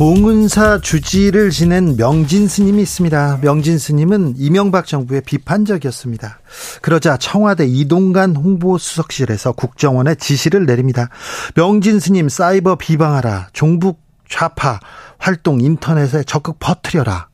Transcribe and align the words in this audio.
봉은사 0.00 0.80
주지를 0.80 1.50
지낸 1.50 1.94
명진 1.94 2.48
스님이 2.48 2.80
있습니다. 2.80 3.40
명진 3.42 3.76
스님은 3.76 4.36
이명박 4.38 4.86
정부의 4.86 5.20
비판적이었습니다. 5.20 6.38
그러자 6.80 7.18
청와대 7.18 7.66
이동간 7.66 8.34
홍보수석실에서 8.34 9.52
국정원에 9.52 10.14
지시를 10.14 10.64
내립니다. 10.64 11.10
명진 11.54 12.00
스님 12.00 12.30
사이버 12.30 12.76
비방하라. 12.76 13.48
종북 13.52 14.00
좌파 14.26 14.80
활동 15.18 15.60
인터넷에 15.60 16.22
적극 16.22 16.58
퍼뜨려라. 16.58 17.28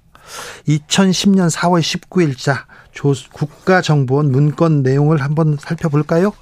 2010년 0.67 1.49
4월 1.49 1.81
19일자 1.81 2.65
국가정보원 3.33 4.33
문건 4.33 4.83
내용을 4.83 5.23
한번 5.23 5.57
살펴볼까요? 5.61 6.33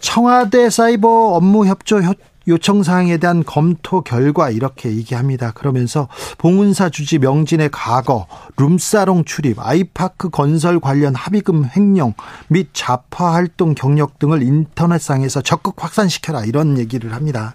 청와대 0.00 0.68
사이버 0.68 1.08
업무 1.08 1.64
협조 1.64 2.02
요청 2.46 2.82
사항에 2.82 3.16
대한 3.16 3.42
검토 3.44 4.02
결과 4.02 4.50
이렇게 4.50 4.90
얘기합니다. 4.90 5.52
그러면서 5.52 6.08
봉은사 6.38 6.90
주지 6.90 7.18
명진의 7.18 7.70
과거, 7.72 8.26
룸사롱 8.56 9.24
출입, 9.24 9.58
아이파크 9.58 10.28
건설 10.28 10.78
관련 10.78 11.14
합의금 11.14 11.70
횡령 11.74 12.14
및 12.48 12.68
좌파 12.72 13.32
활동 13.32 13.74
경력 13.74 14.18
등을 14.18 14.42
인터넷상에서 14.42 15.40
적극 15.40 15.82
확산시켜라 15.82 16.44
이런 16.44 16.78
얘기를 16.78 17.14
합니다. 17.14 17.54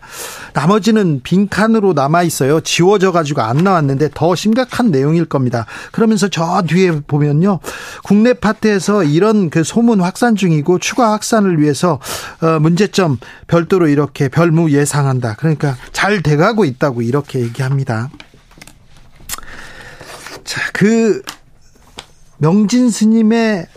나머지는 0.53 1.22
빈칸으로 1.23 1.94
남아 1.94 2.23
있어요. 2.23 2.61
지워져 2.61 3.11
가지고 3.11 3.41
안 3.41 3.58
나왔는데 3.58 4.09
더 4.13 4.35
심각한 4.35 4.91
내용일 4.91 5.25
겁니다. 5.25 5.66
그러면서 5.91 6.28
저 6.28 6.63
뒤에 6.67 7.02
보면요. 7.02 7.59
국내 8.03 8.33
파트에서 8.33 9.03
이런 9.03 9.50
그 9.50 9.63
소문 9.63 10.02
확산 10.02 10.35
중이고 10.35 10.80
추가 10.80 11.11
확산을 11.11 11.61
위해서 11.61 12.00
어, 12.41 12.59
문제점 12.59 13.17
별도로 13.47 13.88
이렇게 13.88 14.30
별무 14.30 14.72
예 14.72 14.78
상한다. 14.85 15.35
그러니까 15.35 15.77
잘 15.91 16.22
돼가고 16.22 16.66
있다고 16.66 17.02
이렇게 17.02 17.39
얘기합니다. 17.39 18.09
자, 20.44 20.61
그 20.73 21.22
명진 22.38 22.89
스님의 22.89 23.67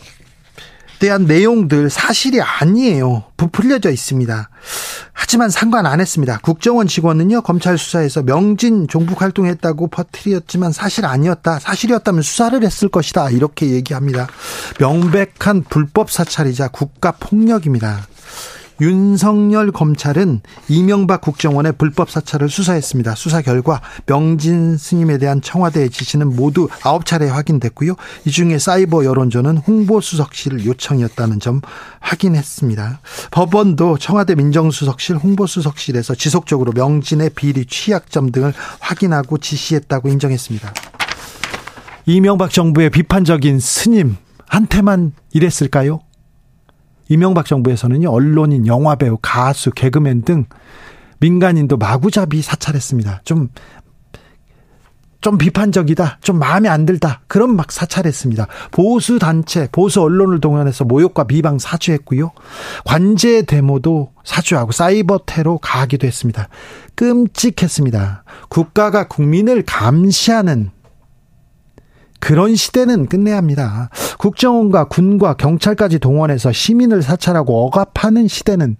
대한 0.98 1.24
내용들 1.24 1.90
사실이 1.90 2.40
아니에요. 2.40 3.24
부풀려져 3.36 3.90
있습니다. 3.90 4.48
하지만 5.12 5.50
상관 5.50 5.84
안 5.84 6.00
했습니다. 6.00 6.38
국정원 6.42 6.86
직원은요, 6.86 7.42
검찰 7.42 7.76
수사에서 7.76 8.22
명진 8.22 8.86
종북 8.86 9.20
활동했다고 9.20 9.88
퍼뜨렸지만 9.88 10.70
사실 10.70 11.04
아니었다. 11.04 11.58
사실이었다면 11.58 12.22
수사를 12.22 12.62
했을 12.62 12.88
것이다. 12.88 13.30
이렇게 13.30 13.70
얘기합니다. 13.70 14.28
명백한 14.78 15.64
불법 15.68 16.10
사찰이자 16.10 16.68
국가 16.68 17.10
폭력입니다. 17.10 18.06
윤석열 18.82 19.70
검찰은 19.70 20.40
이명박 20.68 21.20
국정원의 21.20 21.74
불법 21.78 22.10
사찰을 22.10 22.48
수사했습니다. 22.48 23.14
수사 23.14 23.40
결과 23.40 23.80
명진 24.06 24.76
스님에 24.76 25.18
대한 25.18 25.40
청와대의 25.40 25.88
지시는 25.88 26.34
모두 26.34 26.66
9차례 26.66 27.28
확인됐고요. 27.28 27.94
이 28.24 28.30
중에 28.32 28.58
사이버 28.58 29.04
여론조는 29.04 29.58
홍보수석실 29.58 30.66
요청이었다는 30.66 31.38
점 31.38 31.60
확인했습니다. 32.00 33.00
법원도 33.30 33.98
청와대 33.98 34.34
민정수석실 34.34 35.16
홍보수석실에서 35.16 36.16
지속적으로 36.16 36.72
명진의 36.72 37.30
비리 37.36 37.64
취약점 37.64 38.32
등을 38.32 38.52
확인하고 38.80 39.38
지시했다고 39.38 40.08
인정했습니다. 40.08 40.74
이명박 42.06 42.50
정부의 42.50 42.90
비판적인 42.90 43.60
스님 43.60 44.16
한테만 44.48 45.12
이랬을까요? 45.32 46.00
이명박 47.08 47.46
정부에서는요, 47.46 48.10
언론인, 48.10 48.66
영화배우, 48.66 49.18
가수, 49.22 49.70
개그맨 49.70 50.22
등 50.22 50.46
민간인도 51.20 51.76
마구잡이 51.76 52.42
사찰했습니다. 52.42 53.22
좀, 53.24 53.48
좀 55.20 55.38
비판적이다, 55.38 56.18
좀 56.20 56.38
마음에 56.38 56.68
안 56.68 56.84
들다, 56.84 57.20
그런 57.28 57.54
막 57.54 57.70
사찰했습니다. 57.70 58.48
보수 58.72 59.18
단체, 59.20 59.68
보수 59.70 60.02
언론을 60.02 60.40
동원해서 60.40 60.84
모욕과 60.84 61.24
비방 61.24 61.58
사주했고요. 61.58 62.32
관제 62.84 63.42
데모도 63.42 64.12
사주하고 64.24 64.72
사이버 64.72 65.20
테러 65.24 65.58
가하기도 65.62 66.06
했습니다. 66.06 66.48
끔찍했습니다. 66.96 68.24
국가가 68.48 69.06
국민을 69.06 69.62
감시하는 69.64 70.70
그런 72.22 72.54
시대는 72.54 73.06
끝내야 73.06 73.36
합니다. 73.36 73.90
국정원과 74.18 74.84
군과 74.84 75.34
경찰까지 75.34 75.98
동원해서 75.98 76.52
시민을 76.52 77.02
사찰하고 77.02 77.66
억압하는 77.66 78.28
시대는 78.28 78.76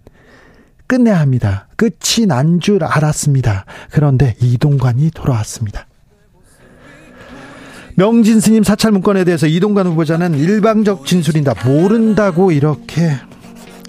끝내야 0.86 1.18
합니다. 1.18 1.66
끝이 1.76 2.26
난 2.28 2.60
줄 2.60 2.84
알았습니다. 2.84 3.64
그런데 3.90 4.36
이동관이 4.40 5.10
돌아왔습니다. 5.10 5.88
명진 7.96 8.38
스님 8.38 8.62
사찰 8.62 8.92
문건에 8.92 9.24
대해서 9.24 9.48
이동관 9.48 9.88
후보자는 9.88 10.36
일방적 10.36 11.04
진술이다. 11.04 11.66
모른다고 11.66 12.52
이렇게 12.52 13.10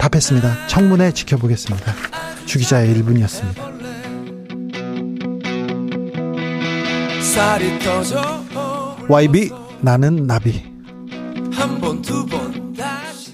답했습니다. 0.00 0.66
청문회 0.66 1.12
지켜보겠습니다. 1.12 1.92
주기자의 2.46 2.92
1분이었습니다. 2.92 3.74
YB 9.08 9.50
나는 9.82 10.26
나비 10.26 10.62
한번두번 11.52 12.72
다시 12.72 13.32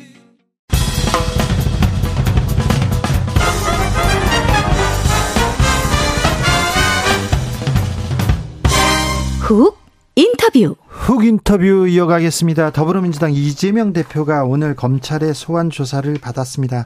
훅 9.40 9.78
인터뷰 10.16 10.74
훅 10.88 11.24
인터뷰 11.24 11.86
이어가겠습니다. 11.86 12.72
더불어민주당 12.72 13.32
이재명 13.32 13.92
대표가 13.92 14.44
오늘 14.44 14.74
검찰의 14.74 15.34
소환 15.34 15.70
조사를 15.70 16.12
받았습니다. 16.20 16.84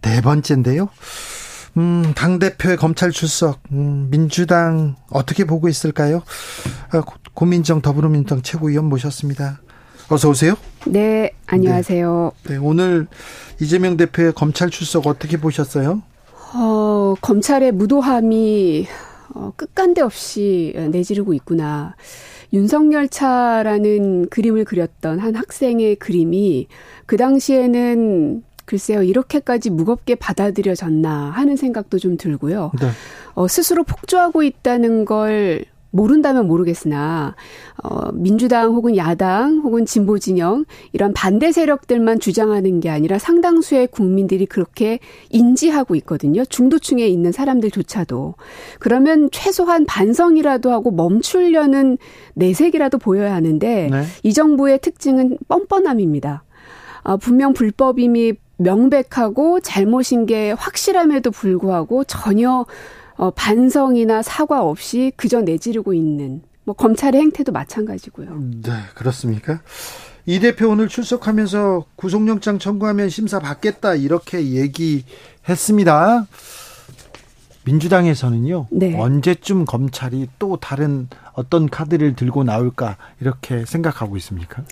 네 0.00 0.20
번째인데요. 0.22 0.88
음, 1.76 2.14
당대표의 2.14 2.78
검찰 2.78 3.10
출석, 3.10 3.60
음, 3.72 4.08
민주당 4.10 4.96
어떻게 5.10 5.44
보고 5.44 5.68
있을까요? 5.68 6.22
아, 7.36 7.38
고민정 7.38 7.82
더불어민주당 7.82 8.40
최고위원 8.40 8.86
모셨습니다. 8.86 9.60
어서 10.08 10.30
오세요. 10.30 10.54
네, 10.86 11.30
안녕하세요. 11.46 12.32
네, 12.44 12.54
네, 12.54 12.56
오늘 12.56 13.06
이재명 13.60 13.96
대표의 13.96 14.32
검찰 14.32 14.70
출석 14.70 15.06
어떻게 15.06 15.36
보셨어요? 15.36 16.02
어, 16.54 17.14
검찰의 17.20 17.72
무도함이 17.72 18.86
어, 19.34 19.52
끝간데 19.54 20.00
없이 20.00 20.74
내지르고 20.90 21.34
있구나. 21.34 21.94
윤석열 22.52 23.08
차라는 23.08 24.28
그림을 24.30 24.64
그렸던 24.64 25.18
한 25.18 25.34
학생의 25.34 25.96
그림이 25.96 26.68
그 27.04 27.16
당시에는 27.16 28.44
글쎄요, 28.64 29.02
이렇게까지 29.02 29.70
무겁게 29.70 30.14
받아들여졌나 30.14 31.30
하는 31.30 31.56
생각도 31.56 31.98
좀 31.98 32.16
들고요. 32.16 32.72
네. 32.80 32.88
어, 33.34 33.46
스스로 33.46 33.84
폭주하고 33.84 34.42
있다는 34.42 35.04
걸 35.04 35.64
모른다면 35.96 36.46
모르겠으나 36.46 37.34
어 37.82 38.12
민주당 38.12 38.74
혹은 38.74 38.96
야당 38.96 39.60
혹은 39.64 39.86
진보 39.86 40.18
진영 40.18 40.64
이런 40.92 41.12
반대 41.12 41.50
세력들만 41.50 42.20
주장하는 42.20 42.80
게 42.80 42.90
아니라 42.90 43.18
상당수의 43.18 43.88
국민들이 43.88 44.46
그렇게 44.46 44.98
인지하고 45.30 45.94
있거든요. 45.96 46.44
중도층에 46.44 47.06
있는 47.06 47.32
사람들조차도. 47.32 48.34
그러면 48.78 49.28
최소한 49.32 49.86
반성이라도 49.86 50.70
하고 50.70 50.90
멈추려는 50.90 51.98
내색이라도 52.34 52.98
보여야 52.98 53.34
하는데 53.34 53.88
네. 53.90 54.02
이 54.22 54.32
정부의 54.32 54.80
특징은 54.80 55.38
뻔뻔함입니다. 55.48 56.44
어, 57.02 57.16
분명 57.16 57.52
불법임이 57.52 58.34
명백하고 58.58 59.60
잘못인 59.60 60.26
게 60.26 60.52
확실함에도 60.52 61.30
불구하고 61.30 62.04
전혀 62.04 62.66
어, 63.16 63.30
반성이나 63.30 64.22
사과 64.22 64.62
없이 64.62 65.12
그저 65.16 65.40
내지르고 65.40 65.94
있는 65.94 66.42
뭐 66.64 66.74
검찰의 66.74 67.20
행태도 67.20 67.52
마찬가지고요. 67.52 68.28
네, 68.62 68.72
그렇습니까? 68.94 69.60
이 70.26 70.40
대표 70.40 70.68
오늘 70.68 70.88
출석하면서 70.88 71.84
구속영장 71.94 72.58
청구하면 72.58 73.08
심사 73.08 73.38
받겠다 73.38 73.94
이렇게 73.94 74.42
얘기했습니다. 74.42 76.26
민주당에서는요. 77.64 78.66
네. 78.70 78.98
언제쯤 78.98 79.64
검찰이 79.64 80.28
또 80.38 80.56
다른 80.56 81.08
어떤 81.32 81.68
카드를 81.68 82.14
들고 82.14 82.44
나올까 82.44 82.96
이렇게 83.20 83.64
생각하고 83.64 84.16
있습니까? 84.18 84.62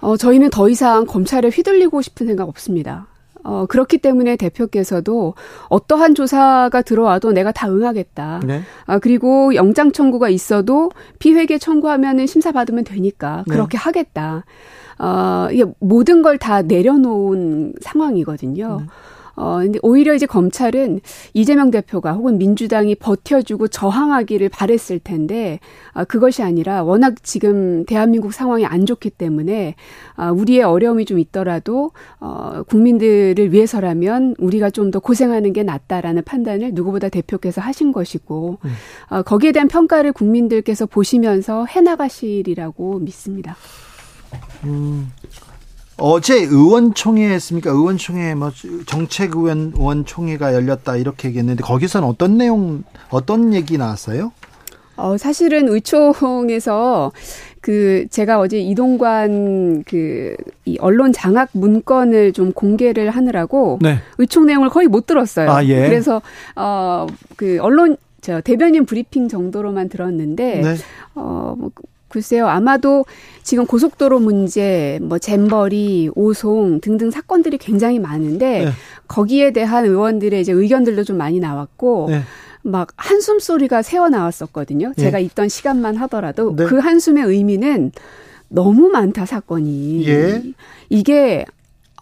어, 0.00 0.16
저희는 0.16 0.50
더 0.50 0.68
이상 0.68 1.06
검찰에 1.06 1.48
휘둘리고 1.48 2.02
싶은 2.02 2.26
생각 2.26 2.48
없습니다. 2.48 3.06
어, 3.46 3.66
그렇기 3.66 3.98
때문에 3.98 4.36
대표께서도 4.36 5.34
어떠한 5.68 6.14
조사가 6.16 6.82
들어와도 6.82 7.32
내가 7.32 7.52
다 7.52 7.68
응하겠다. 7.68 8.40
네. 8.44 8.62
아, 8.86 8.98
그리고 8.98 9.54
영장 9.54 9.92
청구가 9.92 10.28
있어도 10.28 10.90
피회계 11.20 11.58
청구하면은 11.58 12.26
심사 12.26 12.50
받으면 12.50 12.82
되니까 12.84 13.44
네. 13.46 13.52
그렇게 13.54 13.78
네. 13.78 13.82
하겠다. 13.82 14.44
어, 14.98 15.48
이게 15.52 15.64
모든 15.78 16.22
걸 16.22 16.38
다 16.38 16.62
내려놓은 16.62 17.74
상황이거든요. 17.80 18.78
네. 18.80 18.86
어, 19.36 19.58
근데 19.58 19.78
오히려 19.82 20.14
이제 20.14 20.26
검찰은 20.26 21.00
이재명 21.34 21.70
대표가 21.70 22.12
혹은 22.14 22.38
민주당이 22.38 22.94
버텨주고 22.96 23.68
저항하기를 23.68 24.48
바랬을 24.48 24.98
텐데, 25.04 25.60
아, 25.92 26.04
그것이 26.04 26.42
아니라 26.42 26.82
워낙 26.82 27.22
지금 27.22 27.84
대한민국 27.84 28.32
상황이 28.32 28.64
안 28.64 28.86
좋기 28.86 29.10
때문에, 29.10 29.74
아, 30.14 30.30
우리의 30.30 30.62
어려움이 30.62 31.04
좀 31.04 31.18
있더라도, 31.18 31.92
어, 32.18 32.62
국민들을 32.66 33.52
위해서라면 33.52 34.34
우리가 34.38 34.70
좀 34.70 34.86
더 34.86 35.00
고생하는 35.00 35.52
게 35.52 35.64
낫다라는 35.64 36.22
판단을 36.22 36.70
누구보다 36.72 37.08
대표께서 37.08 37.60
하신 37.60 37.90
것이고, 37.90 38.58
음. 38.64 38.70
어, 39.10 39.22
거기에 39.22 39.50
대한 39.50 39.66
평가를 39.66 40.12
국민들께서 40.12 40.86
보시면서 40.86 41.66
해나가시리라고 41.66 43.00
믿습니다. 43.00 43.56
음, 44.64 45.10
어제 45.98 46.34
의원총회 46.42 47.28
했습니까? 47.30 47.70
의원총회 47.70 48.34
뭐 48.34 48.50
정책의원 48.86 49.72
의원총회가 49.76 50.52
열렸다 50.54 50.96
이렇게 50.96 51.28
얘기했는데 51.28 51.62
거기서는 51.62 52.06
어떤 52.06 52.36
내용 52.36 52.84
어떤 53.10 53.54
얘기 53.54 53.78
나왔어요? 53.78 54.32
어 54.96 55.16
사실은 55.18 55.68
의총에서 55.68 57.12
그 57.60 58.06
제가 58.10 58.38
어제 58.40 58.58
이동관 58.60 59.84
그 59.84 60.36
이 60.68 60.76
언론 60.80 61.12
장악 61.12 61.50
문건을 61.52 62.32
좀 62.32 62.52
공개를 62.52 63.10
하느라고 63.10 63.78
네. 63.80 63.98
의총 64.18 64.46
내용을 64.46 64.68
거의 64.68 64.88
못 64.88 65.06
들었어요. 65.06 65.48
아, 65.50 65.64
예. 65.64 65.86
그래서 65.86 66.20
어 66.56 67.06
그 67.36 67.58
언론 67.60 67.96
저 68.20 68.40
대변인 68.40 68.84
브리핑 68.84 69.28
정도로만 69.28 69.88
들었는데 69.88 70.60
네. 70.60 70.74
어뭐 71.14 71.70
글쎄요, 72.16 72.46
아마도 72.46 73.04
지금 73.42 73.66
고속도로 73.66 74.20
문제, 74.20 74.98
뭐 75.02 75.18
잼버리, 75.18 76.08
오송 76.14 76.80
등등 76.80 77.10
사건들이 77.10 77.58
굉장히 77.58 77.98
많은데 77.98 78.64
네. 78.64 78.70
거기에 79.06 79.50
대한 79.50 79.84
의원들의 79.84 80.40
이제 80.40 80.50
의견들도 80.50 81.04
좀 81.04 81.18
많이 81.18 81.40
나왔고 81.40 82.06
네. 82.08 82.22
막 82.62 82.88
한숨 82.96 83.38
소리가 83.38 83.82
새어 83.82 84.08
나왔었거든요. 84.08 84.94
네. 84.96 85.02
제가 85.02 85.18
있던 85.18 85.50
시간만 85.50 85.96
하더라도 85.96 86.56
네. 86.56 86.64
그 86.64 86.78
한숨의 86.78 87.24
의미는 87.24 87.92
너무 88.48 88.88
많다 88.88 89.26
사건이. 89.26 90.08
예. 90.08 90.42
이게 90.88 91.44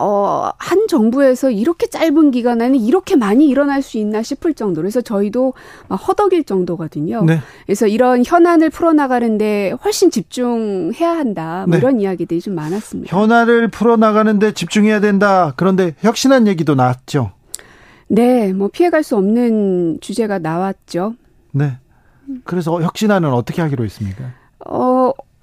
어, 0.01 0.51
한 0.59 0.87
정부에서 0.89 1.51
이렇게 1.51 1.87
짧은 1.87 2.33
기간 2.33 2.61
안에 2.61 2.77
이렇게 2.79 3.15
많이 3.17 3.49
일어날 3.49 3.81
수 3.83 3.99
있나 3.99 4.23
싶을 4.23 4.55
정도로 4.55 4.83
그래서 4.85 5.01
저희도 5.01 5.55
막 5.89 5.97
허덕일 5.97 6.45
정도거든요. 6.45 7.25
네. 7.25 7.41
그래서 7.65 7.87
이런 7.87 8.25
현안을 8.25 8.71
풀어나가는데 8.71 9.75
훨씬 9.85 10.11
집중해야 10.11 11.11
한다. 11.11 11.65
뭐 11.69 11.77
네. 11.77 11.79
이런 11.79 12.01
이야기들이 12.01 12.41
좀 12.41 12.55
많았습니다. 12.55 13.17
현안을 13.17 13.69
풀어나가는데 13.69 14.53
집중해야 14.53 15.01
된다. 15.01 15.53
그런데 15.57 15.95
혁신한 16.01 16.47
얘기도 16.49 16.75
나왔죠. 16.75 17.33
네, 18.09 18.53
뭐 18.53 18.69
피해갈 18.69 19.03
수 19.03 19.17
없는 19.17 19.99
주제가 20.01 20.39
나왔죠. 20.39 21.15
네. 21.53 21.79
그래서 22.45 22.81
혁신안은 22.83 23.33
어떻게 23.33 23.63
하기로 23.63 23.85
했습니까? 23.85 24.33
어, 24.67 24.79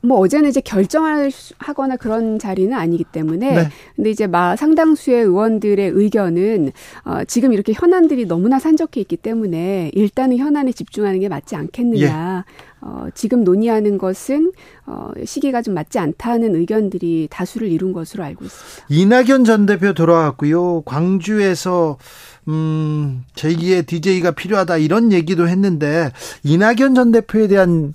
뭐 0.02 0.20
어제는 0.20 0.50
이제 0.50 0.62
결정을 0.62 1.32
하거나 1.58 1.96
그런 1.96 2.40
자리는 2.40 2.76
아니기 2.76 3.04
때문에 3.04 3.54
네. 3.54 3.70
근데 3.96 4.10
이제 4.10 4.28
마 4.28 4.56
상당수의 4.56 5.24
의원들의 5.24 5.92
의견은 5.94 6.72
어 7.06 7.24
지금 7.26 7.54
이렇게 7.54 7.74
현안들이 7.74 8.26
너무나 8.26 8.60
산적해 8.60 9.00
있기 9.02 9.18
때문에 9.18 9.92
일단은 9.94 10.38
현안에 10.38 10.72
집중하는 10.72 11.20
게 11.20 11.30
맞지 11.30 11.56
않겠느냐. 11.56 12.46
예. 12.48 12.72
어 12.84 13.08
지금 13.14 13.44
논의하는 13.44 14.00
것은 14.00 14.52
어 14.88 15.12
시기가 15.24 15.62
좀 15.62 15.76
맞지 15.76 16.00
않다는 16.00 16.56
의견들이 16.56 17.28
다수를 17.30 17.68
이룬 17.68 17.94
것으로 17.94 18.24
알고 18.24 18.44
있습니다. 18.44 18.86
이낙연 18.90 19.44
전 19.46 19.68
대표 19.68 19.94
돌아왔고요. 19.94 20.82
광주에서 20.82 22.00
음, 22.48 23.24
제2의 23.36 23.86
DJ가 23.86 24.32
필요하다 24.32 24.78
이런 24.78 25.12
얘기도 25.12 25.48
했는데 25.48 26.12
이낙연 26.44 26.96
전 26.96 27.12
대표에 27.12 27.48
대한 27.48 27.94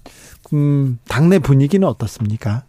음, 0.53 0.99
당내 1.09 1.39
분위기는 1.39 1.87
어떻습니까? 1.87 2.65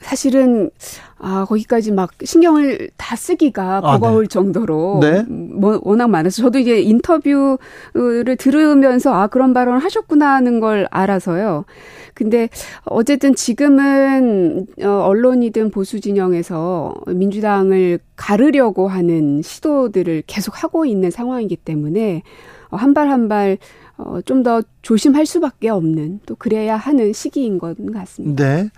사실은 0.00 0.70
아 1.18 1.46
거기까지 1.48 1.90
막 1.90 2.10
신경을 2.22 2.90
다 2.98 3.16
쓰기가 3.16 3.78
아, 3.78 3.80
버거울 3.80 4.24
네. 4.24 4.28
정도로 4.28 4.98
네. 5.00 5.22
뭐 5.22 5.80
워낙 5.82 6.08
많아서 6.08 6.42
저도 6.42 6.58
이제 6.58 6.78
인터뷰를 6.82 8.36
들으면서 8.38 9.14
아 9.14 9.28
그런 9.28 9.54
발언을 9.54 9.78
하셨구나 9.82 10.34
하는 10.34 10.60
걸 10.60 10.86
알아서요. 10.90 11.64
근데 12.12 12.50
어쨌든 12.84 13.34
지금은 13.34 14.66
어 14.82 14.88
언론이든 15.06 15.70
보수 15.70 16.00
진영에서 16.00 16.94
민주당을 17.06 17.98
가르려고 18.14 18.88
하는 18.88 19.40
시도들을 19.40 20.24
계속 20.26 20.62
하고 20.62 20.84
있는 20.84 21.10
상황이기 21.10 21.56
때문에 21.56 22.22
한 22.70 22.92
발 22.92 23.08
한발 23.08 23.56
어, 23.96 24.18
좀 24.24 24.42
더 24.42 24.60
조심할 24.82 25.24
수밖에 25.26 25.68
없는 25.70 26.20
또 26.26 26.34
그래야 26.34 26.76
하는 26.76 27.12
시기인 27.12 27.58
것 27.58 27.76
같습니다. 27.94 28.44
네. 28.44 28.68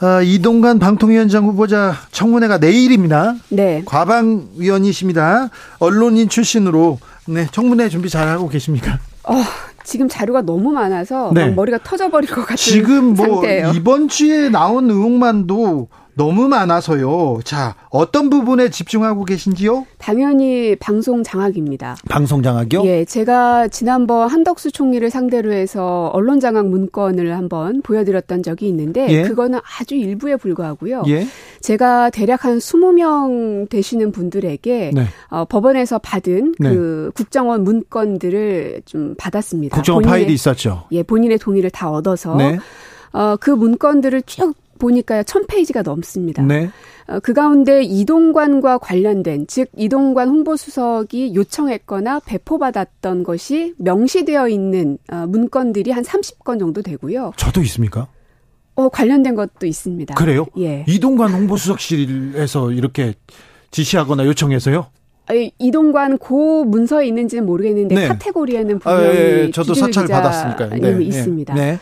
아, 0.00 0.22
이동관 0.22 0.78
방통위원장 0.78 1.44
후보자 1.44 1.92
청문회가 2.10 2.56
내일입니다. 2.58 3.34
네. 3.50 3.82
과방위원이십니다. 3.84 5.50
언론인 5.78 6.28
출신으로 6.28 6.98
네, 7.26 7.46
청문회 7.52 7.88
준비 7.90 8.08
잘 8.08 8.28
하고 8.28 8.48
계십니까? 8.48 8.98
어, 9.24 9.34
지금 9.84 10.08
자료가 10.08 10.42
너무 10.42 10.70
많아서 10.70 11.32
네. 11.34 11.50
머리가 11.50 11.78
터져버릴 11.82 12.30
것 12.30 12.42
같은 12.42 12.56
지금 12.56 13.12
뭐 13.14 13.26
상태예요. 13.26 13.72
이번 13.74 14.08
주에 14.08 14.48
나온 14.48 14.88
의혹만도 14.90 15.88
너무 16.14 16.48
많아서요. 16.48 17.40
자, 17.44 17.74
어떤 17.90 18.30
부분에 18.30 18.70
집중하고 18.70 19.24
계신지요? 19.24 19.86
당연히 19.98 20.76
방송 20.76 21.22
장악입니다. 21.22 21.96
방송 22.08 22.42
장악이요? 22.42 22.84
예, 22.84 23.04
제가 23.04 23.68
지난번 23.68 24.28
한덕수 24.28 24.72
총리를 24.72 25.08
상대로 25.10 25.52
해서 25.52 26.10
언론 26.12 26.40
장악 26.40 26.68
문건을 26.68 27.36
한번 27.36 27.82
보여드렸던 27.82 28.42
적이 28.42 28.68
있는데 28.68 29.08
예? 29.08 29.22
그거는 29.22 29.60
아주 29.78 29.94
일부에 29.94 30.36
불과하고요. 30.36 31.04
예? 31.08 31.26
제가 31.60 32.10
대략 32.10 32.44
한 32.44 32.58
20명 32.58 33.68
되시는 33.68 34.12
분들에게 34.12 34.92
네. 34.94 35.06
어, 35.28 35.44
법원에서 35.44 35.98
받은 35.98 36.54
네. 36.58 36.74
그 36.74 37.10
국정원 37.14 37.64
문건들을 37.64 38.82
좀 38.84 39.14
받았습니다. 39.16 39.74
국정원 39.76 40.02
본인의, 40.02 40.20
파일이 40.20 40.34
있었죠. 40.34 40.84
예, 40.92 41.02
본인의 41.02 41.38
동의를 41.38 41.70
다 41.70 41.90
얻어서 41.90 42.34
네. 42.36 42.58
어, 43.12 43.36
그 43.38 43.50
문건들을 43.50 44.22
쭉 44.22 44.54
보니까요, 44.80 45.22
1000페이지가 45.22 45.84
넘습니다. 45.84 46.42
네. 46.42 46.70
어, 47.06 47.20
그 47.20 47.32
가운데 47.32 47.82
이동관과 47.82 48.78
관련된, 48.78 49.46
즉, 49.46 49.68
이동관 49.76 50.28
홍보수석이 50.28 51.34
요청했거나 51.36 52.20
배포받았던 52.26 53.22
것이 53.22 53.74
명시되어 53.78 54.48
있는 54.48 54.98
어, 55.12 55.26
문건들이 55.28 55.92
한 55.92 56.02
30건 56.02 56.58
정도 56.58 56.82
되고요. 56.82 57.32
저도 57.36 57.62
있습니까? 57.62 58.08
어, 58.74 58.88
관련된 58.88 59.34
것도 59.34 59.66
있습니다. 59.66 60.14
그래요? 60.14 60.46
예. 60.58 60.84
이동관 60.88 61.32
홍보수석실에서 61.32 62.72
이렇게 62.72 63.14
지시하거나 63.70 64.26
요청해서요? 64.26 64.86
이동관 65.58 66.18
고 66.18 66.64
문서에 66.64 67.06
있는지는 67.06 67.46
모르겠는데 67.46 67.94
네. 67.94 68.08
카테고리에는 68.08 68.78
분명히 68.80 69.06
아, 69.06 69.14
예, 69.14 69.44
예. 69.44 69.50
저도 69.50 69.74
사찰 69.74 70.06
받았으니까 70.08 70.70
네, 70.70 70.78
네. 70.80 71.04
있습니다. 71.04 71.54
네. 71.54 71.78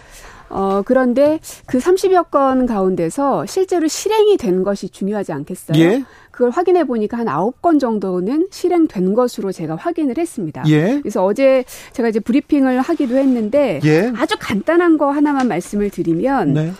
어, 0.49 0.83
그런데 0.85 1.41
그 1.67 1.79
30여 1.79 2.31
건 2.31 2.67
가운데서 2.67 3.47
실제로 3.47 3.87
실행이 3.89 4.37
된 4.37 4.63
것이 4.63 4.89
중요하지 4.89 5.33
않겠어요? 5.33 5.79
예? 5.79 6.05
그걸 6.31 6.51
확인해 6.51 6.85
보니까 6.85 7.19
한 7.19 7.27
9건 7.27 7.81
정도는 7.81 8.49
실행된 8.51 9.15
것으로 9.15 9.51
제가 9.51 9.77
확인을 9.77 10.19
했습니다. 10.19 10.63
예? 10.69 11.01
그래서 11.01 11.25
어제 11.25 11.65
제가 11.93 12.09
이제 12.09 12.21
브리핑을 12.21 12.81
하기도 12.81 13.17
했는데 13.17 13.81
예? 13.85 14.13
아주 14.17 14.37
간단한 14.39 14.99
거 14.99 15.11
하나만 15.11 15.49
말씀을 15.49 15.91
드리면 15.91 16.55
네. 16.55 16.73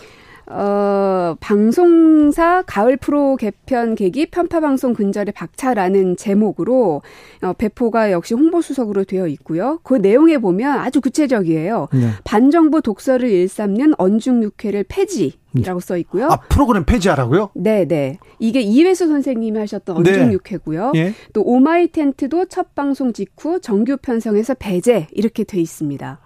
어, 0.51 1.35
방송사 1.39 2.63
가을 2.65 2.97
프로 2.97 3.35
개편 3.35 3.93
계기 3.93 4.25
편파 4.25 4.59
방송 4.59 4.93
근절의 4.93 5.33
박차라는 5.33 6.17
제목으로 6.17 7.03
어, 7.43 7.53
배포가 7.53 8.11
역시 8.11 8.33
홍보수석으로 8.33 9.03
되어 9.03 9.27
있고요. 9.27 9.79
그 9.83 9.93
내용에 9.95 10.39
보면 10.39 10.79
아주 10.79 11.01
구체적이에요. 11.01 11.89
네. 11.93 12.09
반정부 12.23 12.81
독서를 12.81 13.29
일삼는 13.29 13.93
언중육회를 13.97 14.85
폐지. 14.87 15.33
라고 15.63 15.79
써 15.79 15.97
있고요. 15.97 16.27
아, 16.27 16.37
프로그램 16.41 16.85
폐지하라고요? 16.85 17.49
네, 17.55 17.85
네. 17.85 18.19
이게 18.37 18.61
이외수 18.61 19.07
선생님이 19.07 19.57
하셨던 19.57 20.03
네. 20.03 20.11
언중유쾌고요. 20.11 20.91
예. 20.95 21.15
또 21.33 21.41
오마이 21.41 21.87
텐트도 21.91 22.45
첫 22.45 22.75
방송 22.75 23.13
직후 23.13 23.59
정규 23.59 23.97
편성에서 23.97 24.53
배제 24.53 25.07
이렇게 25.11 25.43
돼 25.43 25.59
있습니다. 25.59 26.19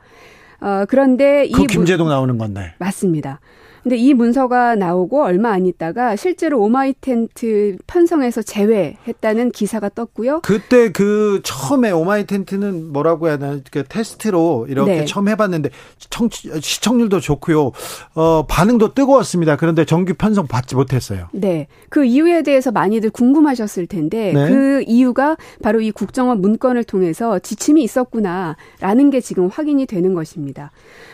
어, 0.59 0.85
그런데 0.89 1.47
그이 1.53 1.67
김제동 1.67 2.09
나오는 2.09 2.37
건데. 2.37 2.73
맞습니다. 2.79 3.39
근데 3.83 3.97
이 3.97 4.13
문서가 4.13 4.75
나오고 4.75 5.23
얼마 5.23 5.51
안 5.51 5.65
있다가 5.65 6.15
실제로 6.15 6.61
오마이 6.61 6.93
텐트 7.01 7.75
편성에서 7.85 8.41
제외했다는 8.41 9.51
기사가 9.51 9.89
떴고요. 9.89 10.39
그때 10.41 10.91
그 10.91 11.41
처음에 11.43 11.91
오마이 11.91 12.25
텐트는 12.25 12.93
뭐라고 12.93 13.27
해야 13.27 13.37
되나 13.37 13.59
그 13.71 13.83
테스트로 13.83 14.67
이렇게 14.69 14.99
네. 14.99 15.05
처음 15.05 15.27
해봤는데 15.27 15.69
청, 16.09 16.29
시청률도 16.31 17.19
좋고요. 17.19 17.71
어, 18.15 18.45
반응도 18.47 18.93
뜨거웠습니다. 18.93 19.57
그런데 19.57 19.83
정규 19.83 20.13
편성 20.13 20.47
받지 20.47 20.75
못했어요. 20.75 21.27
네. 21.33 21.67
그 21.89 22.05
이유에 22.05 22.43
대해서 22.43 22.71
많이들 22.71 23.09
궁금하셨을 23.09 23.87
텐데 23.87 24.31
네. 24.33 24.47
그 24.47 24.83
이유가 24.87 25.35
바로 25.61 25.81
이 25.81 25.91
국정원 25.91 26.39
문건을 26.39 26.85
통해서 26.85 27.37
지침이 27.39 27.83
있었구나라는 27.83 29.09
게 29.11 29.19
지금 29.19 29.47
확인이 29.47 29.85
되는 29.85 30.13
것입니다. 30.13 30.71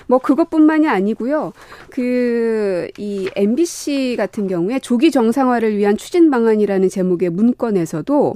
뭐 0.09 0.17
그것뿐만이 0.19 0.89
아니고요. 0.89 1.53
그 1.89 2.89
이 2.97 3.29
MBC 3.35 4.15
같은 4.17 4.47
경우에 4.47 4.79
조기 4.79 5.11
정상화를 5.11 5.77
위한 5.77 5.97
추진 5.97 6.29
방안이라는 6.29 6.89
제목의 6.89 7.29
문건에서도 7.29 8.35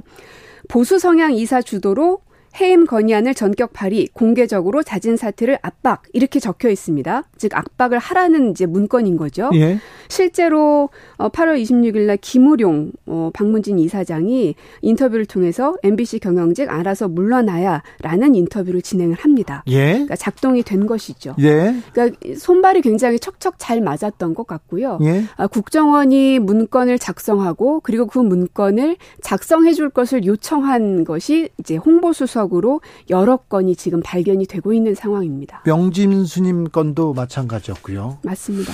보수 0.68 0.98
성향 0.98 1.34
이사 1.34 1.60
주도로 1.60 2.20
해임 2.60 2.86
건의안을 2.86 3.34
전격 3.34 3.72
발의, 3.72 4.08
공개적으로 4.12 4.82
자진 4.82 5.16
사퇴를 5.16 5.58
압박 5.62 6.02
이렇게 6.12 6.38
적혀 6.38 6.68
있습니다. 6.68 7.24
즉 7.36 7.56
압박을 7.56 7.98
하라는 7.98 8.50
이제 8.50 8.66
문건인 8.66 9.16
거죠. 9.16 9.50
예. 9.54 9.78
실제로 10.08 10.90
8월 11.18 11.48
어, 11.48 11.54
26일 11.54 12.06
날 12.06 12.16
김우룡 12.18 12.92
어, 13.06 13.30
방문진 13.34 13.78
이사장이 13.78 14.54
인터뷰를 14.82 15.26
통해서 15.26 15.76
MBC 15.82 16.20
경영직 16.20 16.70
알아서 16.70 17.08
물러나야라는 17.08 18.34
인터뷰를 18.34 18.82
진행을 18.82 19.16
합니다. 19.16 19.64
예. 19.66 19.92
그러니까 19.92 20.14
작동이 20.14 20.62
된 20.62 20.86
것이죠. 20.86 21.34
예. 21.40 21.74
그러니까 21.92 22.16
손발이 22.36 22.82
굉장히 22.82 23.18
척척 23.18 23.54
잘 23.58 23.80
맞았던 23.80 24.34
것 24.34 24.46
같고요. 24.46 24.98
예. 25.02 25.24
아, 25.36 25.46
국정원이 25.48 26.38
문건을 26.38 26.98
작성하고 26.98 27.80
그리고 27.80 28.06
그 28.06 28.18
문건을 28.18 28.96
작성해 29.22 29.72
줄 29.72 29.90
것을 29.90 30.24
요청한 30.24 31.04
것이 31.04 31.48
이제 31.58 31.76
홍보 31.76 32.12
수석 32.12 32.43
지역으로 32.44 32.80
여러 33.10 33.36
건이 33.36 33.76
지금 33.76 34.00
발견이 34.04 34.46
되고 34.46 34.72
있는 34.72 34.94
상황입니다. 34.94 35.62
명진수님 35.64 36.70
건도 36.70 37.14
마찬가지였고요. 37.14 38.18
맞습니다. 38.22 38.72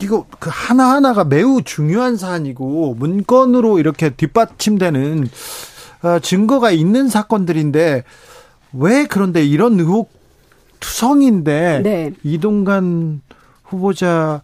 이거 0.00 0.26
그 0.38 0.50
하나하나가 0.52 1.24
매우 1.24 1.62
중요한 1.62 2.16
사안이고 2.16 2.94
문건으로 2.94 3.78
이렇게 3.78 4.10
뒷받침되는 4.10 5.28
어, 6.02 6.18
증거가 6.20 6.70
있는 6.70 7.08
사건들인데 7.08 8.04
왜 8.72 9.06
그런데 9.06 9.44
이런 9.44 9.78
의혹 9.78 10.10
투성인데 10.80 11.80
네. 11.84 12.12
이동관 12.24 13.20
후보자를 13.64 14.40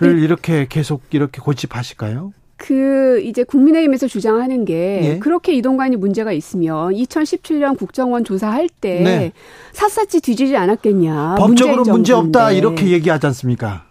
네. 0.00 0.08
이렇게 0.08 0.66
계속 0.68 1.02
이렇게 1.10 1.40
고집하실까요? 1.40 2.32
그 2.58 3.22
이제 3.24 3.44
국민의힘에서 3.44 4.08
주장하는 4.08 4.64
게 4.64 5.00
예? 5.02 5.18
그렇게 5.20 5.54
이동관이 5.54 5.96
문제가 5.96 6.32
있으면 6.32 6.92
2017년 6.92 7.78
국정원 7.78 8.24
조사할 8.24 8.68
때 8.68 9.00
네. 9.00 9.32
샅샅이 9.72 10.20
뒤지지 10.20 10.56
않았겠냐. 10.56 11.36
법적으로 11.38 11.84
문제 11.84 12.12
없다 12.12 12.50
이렇게 12.50 12.88
얘기하지 12.88 13.26
않습니까? 13.28 13.84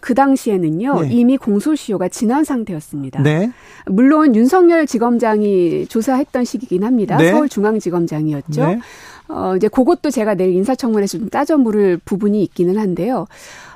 그 0.00 0.14
당시에는요 0.14 1.00
네. 1.02 1.08
이미 1.10 1.38
공소시효가 1.38 2.08
지난 2.08 2.44
상태였습니다. 2.44 3.22
네. 3.22 3.50
물론 3.86 4.36
윤석열 4.36 4.86
지검장이 4.86 5.86
조사했던 5.86 6.44
시기긴 6.44 6.84
합니다. 6.84 7.16
네. 7.16 7.30
서울중앙지검장이었죠. 7.30 8.66
네. 8.66 8.80
어, 9.28 9.54
이제 9.56 9.68
그것도 9.68 10.10
제가 10.10 10.34
내일 10.34 10.54
인사청문회에서 10.56 11.18
좀 11.18 11.28
따져 11.30 11.56
물을 11.56 11.98
부분이 12.04 12.42
있기는 12.42 12.76
한데요. 12.76 13.26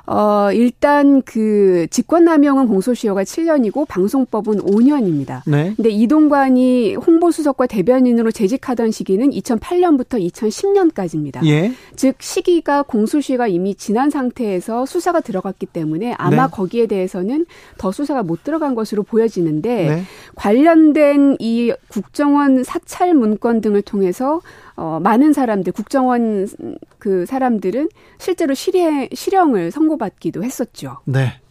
어, 0.07 0.49
일단 0.53 1.21
그 1.23 1.85
직권남용은 1.91 2.67
공소시효가 2.67 3.23
7년이고 3.23 3.85
방송법은 3.87 4.59
5년입니다. 4.61 5.41
네. 5.45 5.73
근데 5.75 5.89
이동관이 5.89 6.95
홍보수석과 6.95 7.67
대변인으로 7.67 8.31
재직하던 8.31 8.91
시기는 8.91 9.29
2008년부터 9.29 10.25
2010년까지입니다. 10.31 11.45
예. 11.45 11.73
즉 11.97 12.15
시기가 12.19 12.83
공소시효가 12.83 13.47
이미 13.47 13.75
지난 13.75 14.09
상태에서 14.09 14.85
수사가 14.85 15.19
들어갔기 15.19 15.65
때문에 15.65 16.15
아마 16.17 16.45
네. 16.47 16.51
거기에 16.53 16.87
대해서는 16.87 17.45
더 17.77 17.91
수사가 17.91 18.23
못 18.23 18.45
들어간 18.45 18.75
것으로 18.75 19.03
보여지는데 19.03 19.89
네. 19.89 20.03
관련된 20.35 21.35
이 21.39 21.73
국정원 21.89 22.63
사찰 22.63 23.13
문건 23.13 23.59
등을 23.59 23.81
통해서 23.81 24.39
어, 24.77 24.99
많은 25.01 25.33
사람들, 25.33 25.73
국정원 25.73 26.47
그 26.99 27.25
사람들은 27.25 27.89
실제로 28.19 28.53
실행, 28.53 29.09
실형을 29.11 29.71
선고받기도 29.71 30.43
했었죠. 30.43 30.99
네. 31.05 31.41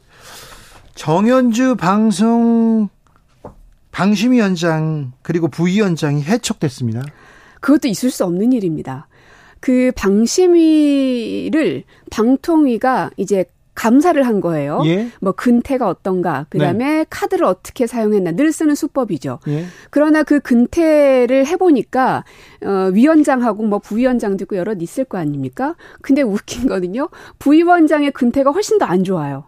정현주 0.94 1.76
방송 1.76 2.88
방심위원장 3.90 5.12
그리고 5.22 5.48
부위원장이 5.48 6.22
해촉됐습니다. 6.22 7.02
그것도 7.60 7.88
있을 7.88 8.10
수 8.10 8.24
없는 8.24 8.52
일입니다. 8.52 9.08
그 9.58 9.90
방심위를 9.96 11.82
방통위가 12.10 13.10
이제 13.16 13.44
감사를 13.76 14.20
한 14.26 14.40
거예요. 14.40 14.82
예? 14.86 15.08
뭐 15.20 15.30
근태가 15.32 15.86
어떤가, 15.86 16.46
그 16.48 16.58
다음에 16.58 16.84
네. 16.84 17.06
카드를 17.08 17.44
어떻게 17.44 17.86
사용했나 17.86 18.32
늘 18.32 18.50
쓰는 18.50 18.74
수법이죠. 18.74 19.38
예? 19.46 19.66
그러나 19.90 20.24
그 20.24 20.40
근태를 20.40 21.46
해보니까 21.46 22.24
어, 22.64 22.90
위원장하고 22.92 23.62
뭐 23.62 23.78
부위원장도 23.78 24.44
있고 24.44 24.56
여러 24.56 24.74
있을 24.78 25.04
거 25.04 25.18
아닙니까? 25.18 25.76
근데 26.02 26.22
웃긴 26.22 26.66
거는요, 26.66 27.10
부위원장의 27.38 28.10
근태가 28.10 28.50
훨씬 28.50 28.78
더 28.78 28.86
안 28.86 29.04
좋아요. 29.04 29.44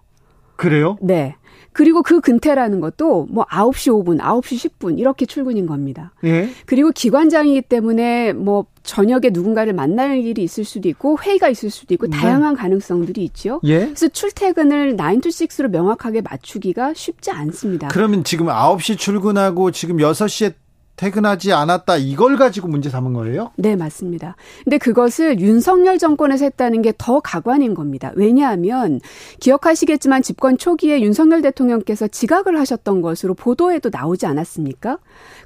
그래요? 0.56 0.98
네. 1.00 1.36
그리고 1.72 2.02
그 2.02 2.20
근태라는 2.20 2.80
것도 2.80 3.28
뭐 3.30 3.44
9시 3.44 4.04
5분, 4.04 4.20
9시 4.20 4.70
10분 4.70 4.98
이렇게 4.98 5.26
출근인 5.26 5.66
겁니다. 5.66 6.12
예? 6.24 6.48
그리고 6.66 6.90
기관장이기 6.90 7.62
때문에 7.62 8.32
뭐 8.32 8.66
저녁에 8.82 9.30
누군가를 9.30 9.74
만날 9.74 10.18
일이 10.18 10.42
있을 10.42 10.64
수도 10.64 10.88
있고 10.88 11.18
회의가 11.20 11.48
있을 11.48 11.70
수도 11.70 11.94
있고 11.94 12.08
네. 12.08 12.16
다양한 12.16 12.56
가능성들이 12.56 13.22
있죠. 13.26 13.60
예? 13.64 13.80
그래서 13.80 14.08
출퇴근을 14.08 14.96
9 14.96 15.20
to 15.20 15.30
6로 15.30 15.68
명확하게 15.68 16.22
맞추기가 16.22 16.94
쉽지 16.94 17.30
않습니다. 17.30 17.88
그러면 17.88 18.24
지금 18.24 18.46
9시 18.46 18.98
출근하고 18.98 19.70
지금 19.70 19.98
6시에 19.98 20.54
퇴근하지 20.98 21.52
않았다 21.52 21.96
이걸 21.96 22.36
가지고 22.36 22.68
문제 22.68 22.90
삼은 22.90 23.12
거예요? 23.14 23.52
네, 23.56 23.76
맞습니다. 23.76 24.36
근데 24.64 24.76
그것을 24.78 25.40
윤석열 25.40 25.96
정권에서 25.98 26.44
했다는 26.44 26.82
게 26.82 26.92
더 26.98 27.20
가관인 27.20 27.74
겁니다. 27.74 28.12
왜냐하면 28.16 29.00
기억하시겠지만 29.40 30.22
집권 30.22 30.58
초기에 30.58 31.00
윤석열 31.00 31.40
대통령께서 31.42 32.08
지각을 32.08 32.58
하셨던 32.58 33.00
것으로 33.02 33.34
보도에도 33.34 33.88
나오지 33.92 34.26
않았습니까? 34.26 34.98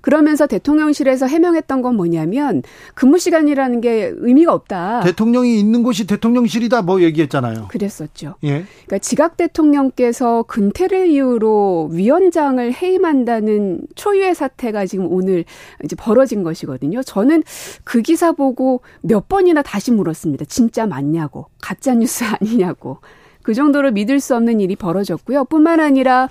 그러면서 0.02 0.46
대통령실에서 0.46 1.26
해명했던 1.26 1.80
건 1.80 1.96
뭐냐면 1.96 2.62
근무 2.94 3.18
시간이라는 3.18 3.80
게 3.80 4.12
의미가 4.14 4.52
없다. 4.52 5.00
대통령이 5.00 5.58
있는 5.58 5.82
곳이 5.82 6.06
대통령실이다 6.06 6.82
뭐 6.82 7.00
얘기했잖아요. 7.02 7.68
그랬었죠. 7.68 8.34
예. 8.44 8.64
그러니까 8.86 8.98
지각 8.98 9.36
대통령께서 9.36 10.42
근태를 10.42 11.06
이유로 11.06 11.90
위원장을 11.92 12.72
해임한다는 12.74 13.80
초유의 13.94 14.34
사태가 14.34 14.86
지금 14.86 15.10
오늘 15.10 15.44
이제 15.84 15.96
벌어진 15.96 16.42
것이거든요. 16.42 17.02
저는 17.02 17.42
그 17.84 18.02
기사 18.02 18.32
보고 18.32 18.82
몇 19.00 19.28
번이나 19.28 19.62
다시 19.62 19.92
물었습니다. 19.92 20.44
진짜 20.46 20.86
맞냐고. 20.86 21.46
가짜 21.60 21.94
뉴스 21.94 22.24
아니냐고. 22.40 22.98
그 23.42 23.54
정도로 23.54 23.90
믿을 23.92 24.20
수 24.20 24.34
없는 24.36 24.60
일이 24.60 24.76
벌어졌고요. 24.76 25.44
뿐만 25.44 25.80
아니라 25.80 26.28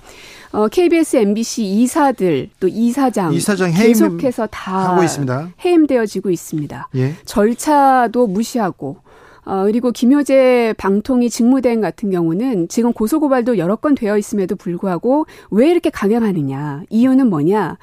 어, 0.52 0.68
KBS, 0.68 1.16
MBC 1.16 1.64
이사들 1.64 2.50
또 2.60 2.68
이사장, 2.68 3.32
이사장 3.32 3.72
계속해서 3.72 4.46
다 4.48 4.90
하고 4.90 5.02
있습니다. 5.02 5.50
해임되어지고 5.64 6.30
있습니다. 6.30 6.88
예. 6.96 7.14
절차도 7.24 8.26
무시하고 8.26 8.98
어, 9.44 9.64
그리고 9.64 9.90
김효재 9.90 10.74
방통위 10.78 11.28
직무대행 11.30 11.80
같은 11.80 12.10
경우는 12.10 12.68
지금 12.68 12.92
고소고발도 12.92 13.58
여러 13.58 13.76
건 13.76 13.94
되어 13.94 14.16
있음에도 14.16 14.54
불구하고 14.56 15.26
왜 15.50 15.70
이렇게 15.70 15.90
강행하느냐. 15.90 16.82
이유는 16.90 17.28
뭐냐. 17.28 17.78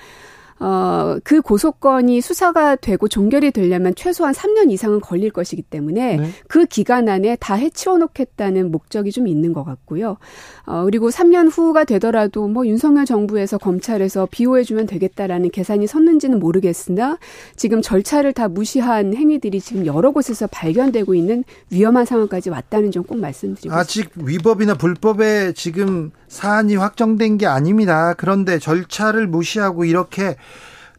어, 0.60 1.18
그 1.24 1.42
고소건이 1.42 2.22
수사가 2.22 2.76
되고 2.78 3.08
종결이 3.08 3.52
되려면 3.52 3.94
최소한 3.96 4.34
3년 4.34 4.72
이상은 4.72 5.02
걸릴 5.02 5.32
것이기 5.32 5.64
때문에 5.64 6.18
네. 6.18 6.30
그 6.48 6.66
기간 6.66 7.10
안에 7.10 7.36
다 7.40 7.56
해치워 7.56 7.98
놓겠다는 7.98 8.72
목적이 8.72 9.12
좀 9.12 9.28
있는 9.28 9.52
것 9.52 9.64
같고요. 9.66 10.18
어, 10.66 10.84
그리고 10.86 11.10
3년 11.10 11.50
후가 11.52 11.84
되더라도 11.84 12.48
뭐 12.48 12.66
윤석열 12.66 13.06
정부에서 13.06 13.58
검찰에서 13.58 14.28
비호해주면 14.32 14.88
되겠다라는 14.88 15.50
계산이 15.50 15.88
섰는지는 15.88 16.40
모르겠으나 16.40 17.18
지금 17.58 17.82
절차를 17.82 18.34
다 18.34 18.48
무시한 18.48 19.14
행위들이 19.14 19.60
지금 19.60 19.86
여러 19.86 20.12
곳에서 20.12 20.48
발견되고 20.48 21.16
있는 21.16 21.44
위험한 21.70 22.06
상황까지 22.06 22.50
왔다는 22.50 22.92
점 22.92 23.10
꼭 23.10 23.18
말씀드리고 23.20 23.74
아직 23.74 24.12
위법이나 24.16 24.76
불법에 24.76 25.52
지금 25.54 26.12
사안이 26.28 26.76
확정된 26.76 27.40
게 27.40 27.48
아닙니다. 27.48 28.14
그런데 28.16 28.60
절차를 28.60 29.26
무시하고 29.26 29.84
이렇게 29.84 30.36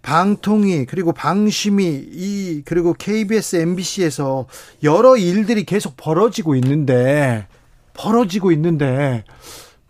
방통위 0.02 0.86
그리고 0.86 1.12
방심위 1.12 2.08
이 2.12 2.62
그리고 2.64 2.94
KBS 2.94 3.56
MBC에서 3.56 4.46
여러 4.82 5.16
일들이 5.16 5.64
계속 5.64 5.94
벌어지고 5.96 6.54
있는데 6.56 7.46
벌어지고 7.94 8.52
있는데 8.52 9.24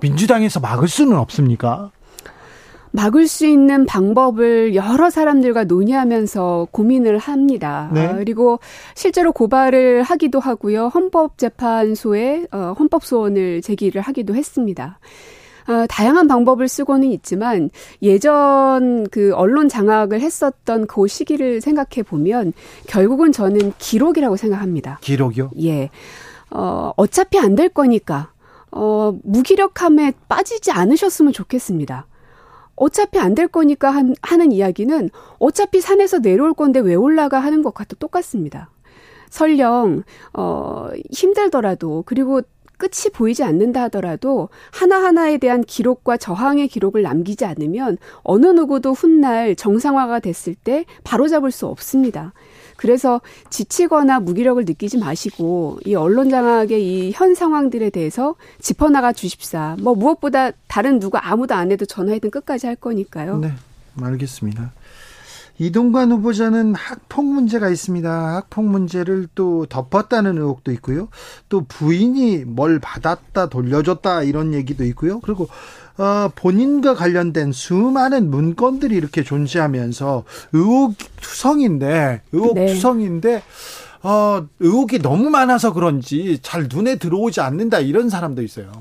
민주당에서 0.00 0.60
막을 0.60 0.88
수는 0.88 1.16
없습니까? 1.16 1.90
막을 2.92 3.28
수 3.28 3.46
있는 3.46 3.86
방법을 3.86 4.74
여러 4.74 5.10
사람들과 5.10 5.64
논의하면서 5.64 6.68
고민을 6.72 7.18
합니다. 7.18 7.88
네. 7.92 8.06
어, 8.06 8.16
그리고 8.16 8.58
실제로 8.94 9.32
고발을 9.32 10.02
하기도 10.02 10.40
하고요. 10.40 10.88
헌법재판소에 10.88 12.46
어, 12.50 12.74
헌법소원을 12.78 13.62
제기를 13.62 14.00
하기도 14.02 14.34
했습니다. 14.34 14.98
어, 15.68 15.86
다양한 15.88 16.26
방법을 16.28 16.68
쓰고는 16.68 17.10
있지만 17.12 17.70
예전 18.02 19.06
그 19.10 19.32
언론 19.34 19.68
장악을 19.68 20.20
했었던 20.20 20.86
그 20.86 21.06
시기를 21.06 21.60
생각해 21.60 22.02
보면 22.06 22.52
결국은 22.86 23.32
저는 23.32 23.72
기록이라고 23.78 24.36
생각합니다. 24.36 24.98
기록이요? 25.02 25.50
예. 25.62 25.90
어, 26.50 26.92
어차피 26.96 27.38
안 27.38 27.54
될 27.54 27.68
거니까 27.68 28.32
어, 28.72 29.16
무기력함에 29.24 30.12
빠지지 30.28 30.70
않으셨으면 30.72 31.32
좋겠습니다. 31.32 32.06
어차피 32.76 33.18
안 33.18 33.34
될 33.34 33.46
거니까 33.48 33.90
한, 33.90 34.14
하는 34.22 34.52
이야기는 34.52 35.10
어차피 35.38 35.80
산에서 35.80 36.20
내려올 36.20 36.54
건데 36.54 36.80
왜 36.80 36.94
올라가 36.94 37.38
하는 37.40 37.62
것과 37.62 37.84
똑같습니다. 37.98 38.70
설령 39.28 40.02
어 40.32 40.88
힘들더라도 41.12 42.02
그리고 42.06 42.40
끝이 42.80 43.12
보이지 43.12 43.44
않는다 43.44 43.82
하더라도 43.84 44.48
하나하나에 44.72 45.38
대한 45.38 45.62
기록과 45.62 46.16
저항의 46.16 46.66
기록을 46.66 47.02
남기지 47.02 47.44
않으면 47.44 47.98
어느 48.22 48.46
누구도 48.46 48.94
훗날 48.94 49.54
정상화가 49.54 50.18
됐을 50.18 50.54
때 50.54 50.86
바로잡을 51.04 51.50
수 51.52 51.66
없습니다. 51.66 52.32
그래서 52.76 53.20
지치거나 53.50 54.20
무기력을 54.20 54.64
느끼지 54.64 54.96
마시고 54.98 55.78
이 55.84 55.94
언론 55.94 56.30
장악의 56.30 56.82
이 56.82 57.12
현 57.14 57.34
상황들에 57.34 57.90
대해서 57.90 58.34
짚어나가 58.60 59.12
주십사. 59.12 59.76
뭐 59.80 59.94
무엇보다 59.94 60.52
다른 60.66 60.98
누가 60.98 61.30
아무도 61.30 61.54
안 61.54 61.70
해도 61.70 61.84
전화해든 61.84 62.30
끝까지 62.30 62.66
할 62.66 62.76
거니까요. 62.76 63.38
네, 63.38 63.52
알겠습니다. 64.00 64.72
이동관 65.60 66.10
후보자는 66.10 66.74
학폭 66.74 67.26
문제가 67.26 67.68
있습니다. 67.68 68.10
학폭 68.10 68.64
문제를 68.64 69.28
또 69.34 69.66
덮었다는 69.66 70.38
의혹도 70.38 70.72
있고요. 70.72 71.08
또 71.50 71.66
부인이 71.68 72.46
뭘 72.46 72.78
받았다 72.78 73.50
돌려줬다 73.50 74.22
이런 74.22 74.54
얘기도 74.54 74.84
있고요. 74.84 75.20
그리고 75.20 75.48
어, 75.98 76.30
본인과 76.34 76.94
관련된 76.94 77.52
수많은 77.52 78.30
문건들이 78.30 78.96
이렇게 78.96 79.22
존재하면서 79.22 80.24
의혹 80.52 80.94
투성인데 81.20 82.22
의혹 82.32 82.54
네. 82.54 82.66
투성인데 82.68 83.42
어, 84.02 84.46
의혹이 84.60 85.00
너무 85.00 85.28
많아서 85.28 85.74
그런지 85.74 86.38
잘 86.40 86.68
눈에 86.72 86.96
들어오지 86.96 87.42
않는다 87.42 87.80
이런 87.80 88.08
사람도 88.08 88.40
있어요. 88.40 88.72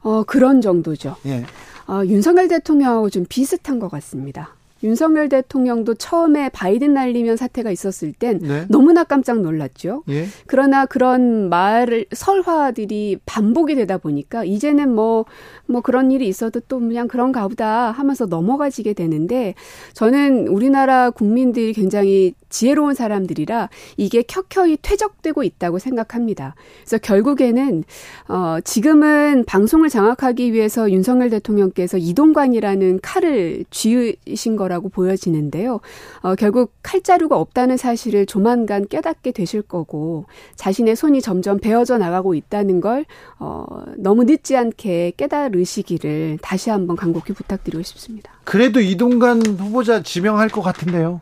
어, 0.00 0.24
그런 0.24 0.62
정도죠. 0.62 1.16
예. 1.26 1.44
어, 1.86 2.02
윤석열 2.06 2.48
대통령하고 2.48 3.10
좀 3.10 3.26
비슷한 3.28 3.78
것 3.78 3.90
같습니다. 3.90 4.54
윤석열 4.82 5.28
대통령도 5.28 5.94
처음에 5.94 6.50
바이든 6.50 6.94
날리면 6.94 7.36
사태가 7.36 7.70
있었을 7.70 8.12
땐 8.12 8.38
네. 8.40 8.64
너무나 8.68 9.04
깜짝 9.04 9.40
놀랐죠. 9.40 10.04
예. 10.08 10.26
그러나 10.46 10.86
그런 10.86 11.48
말을 11.48 12.06
설화들이 12.12 13.18
반복이 13.26 13.74
되다 13.74 13.98
보니까 13.98 14.44
이제는 14.44 14.94
뭐뭐 14.94 15.24
뭐 15.66 15.80
그런 15.80 16.12
일이 16.12 16.28
있어도 16.28 16.60
또 16.60 16.78
그냥 16.78 17.08
그런가 17.08 17.46
보다 17.48 17.90
하면서 17.90 18.26
넘어가지게 18.26 18.92
되는데 18.92 19.54
저는 19.94 20.48
우리나라 20.48 21.10
국민들이 21.10 21.72
굉장히 21.72 22.34
지혜로운 22.48 22.94
사람들이라 22.94 23.68
이게 23.96 24.22
켜켜이 24.22 24.78
퇴적되고 24.80 25.42
있다고 25.42 25.78
생각합니다. 25.78 26.54
그래서 26.82 26.98
결국에는 26.98 27.84
어 28.28 28.58
지금은 28.64 29.44
방송을 29.46 29.88
장악하기 29.88 30.52
위해서 30.52 30.90
윤석열 30.90 31.30
대통령께서 31.30 31.98
이동관이라는 31.98 33.00
칼을 33.02 33.64
쥐으신 33.70 34.56
거 34.56 34.67
라고 34.68 34.88
보여지는데요. 34.88 35.80
어 36.22 36.34
결국 36.34 36.72
칼자루가 36.82 37.36
없다는 37.38 37.76
사실을 37.76 38.26
조만간 38.26 38.86
깨닫게 38.86 39.32
되실 39.32 39.62
거고 39.62 40.26
자신의 40.56 40.96
손이 40.96 41.20
점점 41.22 41.58
베어져 41.58 41.98
나가고 41.98 42.34
있다는 42.34 42.80
걸 42.80 43.04
어 43.38 43.64
너무 43.96 44.24
늦지 44.24 44.56
않게 44.56 45.12
깨달으시기를 45.16 46.38
다시 46.42 46.70
한번 46.70 46.96
간곡히 46.96 47.32
부탁드리고 47.32 47.82
싶습니다. 47.82 48.32
그래도 48.44 48.80
이동관 48.80 49.42
후보자 49.46 50.02
지명할 50.02 50.48
것 50.48 50.62
같은데요. 50.62 51.20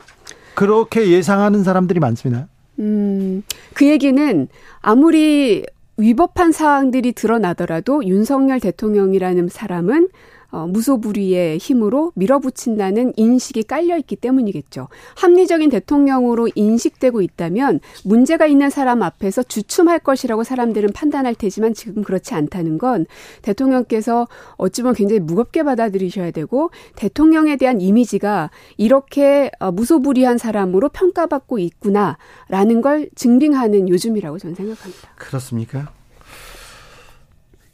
그렇게 0.55 1.11
예상하는 1.11 1.63
사람들이 1.63 2.01
많습니다. 2.01 2.49
음, 2.79 3.43
그 3.75 3.87
얘기는 3.87 4.49
아무리 4.81 5.65
위법한 5.99 6.53
사항들이 6.53 7.13
드러나더라도 7.13 8.05
윤석열 8.05 8.61
대통령이라는 8.61 9.49
사람은 9.49 10.09
어, 10.57 10.66
무소불위의 10.66 11.59
힘으로 11.59 12.12
밀어붙인다는 12.14 13.12
인식이 13.16 13.64
깔려 13.64 13.99
있기 13.99 14.16
때문이겠죠. 14.16 14.88
합리적인 15.16 15.69
대통령으로 15.69 16.49
인식되고 16.55 17.21
있다면 17.21 17.81
문제가 18.05 18.47
있는 18.47 18.71
사람 18.71 19.03
앞에서 19.03 19.42
주춤할 19.42 19.99
것이라고 19.99 20.45
사람들은 20.45 20.92
판단할 20.95 21.35
테지만 21.35 21.75
지금 21.75 22.03
그렇지 22.03 22.33
않다는 22.33 22.79
건 22.79 23.05
대통령께서 23.42 24.29
어찌 24.57 24.81
보면 24.81 24.95
굉장히 24.95 25.21
무겁게 25.21 25.62
받아들이셔야 25.62 26.31
되고 26.31 26.71
대통령에 26.95 27.57
대한 27.57 27.83
이미지가 27.83 28.51
이렇게 28.79 29.51
어, 29.61 29.71
무소불위한 29.73 30.38
사람으로 30.38 30.88
평가받고 30.88 31.59
있구나라는 31.59 32.81
걸 32.81 33.11
증빙하는 33.14 33.90
요즘이라고 33.90 34.38
저는 34.38 34.55
생각합니다. 34.55 35.11
그렇습니까? 35.16 35.92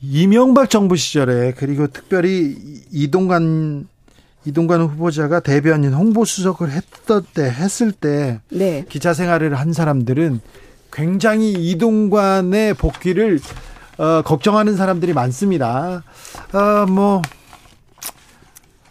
이명박 0.03 0.69
정부 0.69 0.97
시절에 0.97 1.55
그리고 1.57 1.87
특별히 1.87 2.57
이동관 2.91 3.87
이동관 4.45 4.81
후보자가 4.81 5.39
대변인 5.39 5.93
홍보수석을 5.93 6.73
했던 6.73 7.25
때 7.33 7.45
했을 7.45 7.93
때 7.93 8.41
네. 8.51 8.85
기자 8.89 9.15
생활을 9.15 9.55
한 9.55 9.73
사람들은 9.73 10.41
굉장히 10.93 11.53
이동관의 11.53 12.75
복귀를 12.75 13.39
어, 13.99 14.23
걱정하는 14.23 14.77
사람들이 14.77 15.13
많습니다. 15.13 16.03
어, 16.53 16.87
뭐 16.91 17.23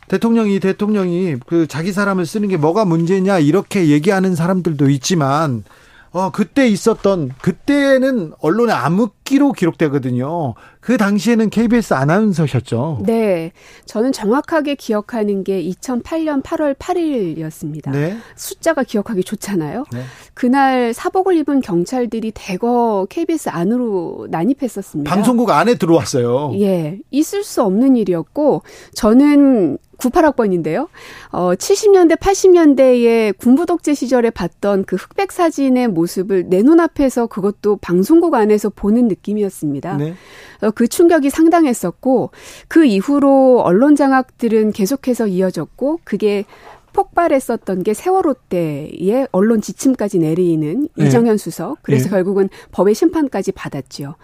대통령이 0.08 0.62
대통령이 0.62 1.36
그 1.46 1.68
자기 1.68 1.92
사람을 1.92 2.26
쓰는 2.26 2.48
게 2.48 2.56
뭐가 2.56 2.86
문제냐 2.86 3.40
이렇게 3.40 3.90
얘기하는 3.90 4.36
사람들도 4.36 4.90
있지만 4.90 5.66
어, 6.14 6.30
그때 6.30 6.68
있었던, 6.68 7.32
그때는 7.42 8.34
언론의 8.40 8.76
암흑기로 8.76 9.54
기록되거든요. 9.54 10.56
그 10.82 10.98
당시에는 10.98 11.50
KBS 11.50 11.94
아나운서셨죠? 11.94 13.04
네. 13.06 13.54
저는 13.86 14.12
정확하게 14.12 14.76
기억하는 14.76 15.46
게 15.46 15.64
2008년 15.64 16.44
8월 16.44 16.76
8일이었습니다. 16.76 17.92
네. 17.92 18.18
숫자가 18.36 18.84
기억하기 18.84 19.24
좋잖아요. 19.24 19.86
네. 19.94 20.04
그날 20.34 20.94
사복을 20.94 21.38
입은 21.38 21.62
경찰들이 21.62 22.32
대거 22.36 23.08
KBS 23.10 23.50
안으로 23.50 24.28
난입했었습니다. 24.30 25.10
방송국 25.10 25.50
안에 25.50 25.76
들어왔어요. 25.76 26.54
예. 26.60 27.00
있을 27.10 27.46
수 27.46 27.64
없는 27.64 27.96
일이었고, 27.96 28.64
저는 28.96 29.78
98학번인데요. 30.02 30.88
어, 31.32 31.54
70년대, 31.54 32.18
80년대에 32.18 33.38
군부 33.38 33.66
독재 33.66 33.94
시절에 33.94 34.30
봤던 34.32 34.86
그 34.86 34.96
흑백 34.96 35.32
사진의 35.32 35.88
모습을 35.90 36.50
내 36.50 36.62
눈앞에서 36.64 37.28
그것도 37.28 37.78
방송국 37.78 38.34
안에서 38.34 38.70
보는 38.70 39.08
느낌이었습니다. 39.08 39.98
네. 39.98 40.16
어, 40.62 40.72
그 40.72 40.88
충격이 40.88 41.30
상당했었고 41.30 42.32
그 42.68 42.86
이후로 42.86 43.62
언론 43.64 43.96
장악들은 43.96 44.72
계속해서 44.72 45.28
이어졌고 45.28 46.00
그게 46.04 46.46
폭발했었던 46.94 47.84
게 47.84 47.94
세월호 47.94 48.36
때의 48.50 49.28
언론 49.32 49.62
지침까지 49.62 50.20
내리는 50.20 50.88
네. 50.96 51.06
이정현 51.06 51.38
수석. 51.38 51.78
그래서 51.82 52.06
네. 52.06 52.10
결국은 52.12 52.50
법의 52.72 52.96
심판까지 52.96 53.54
받았죠. 53.54 54.16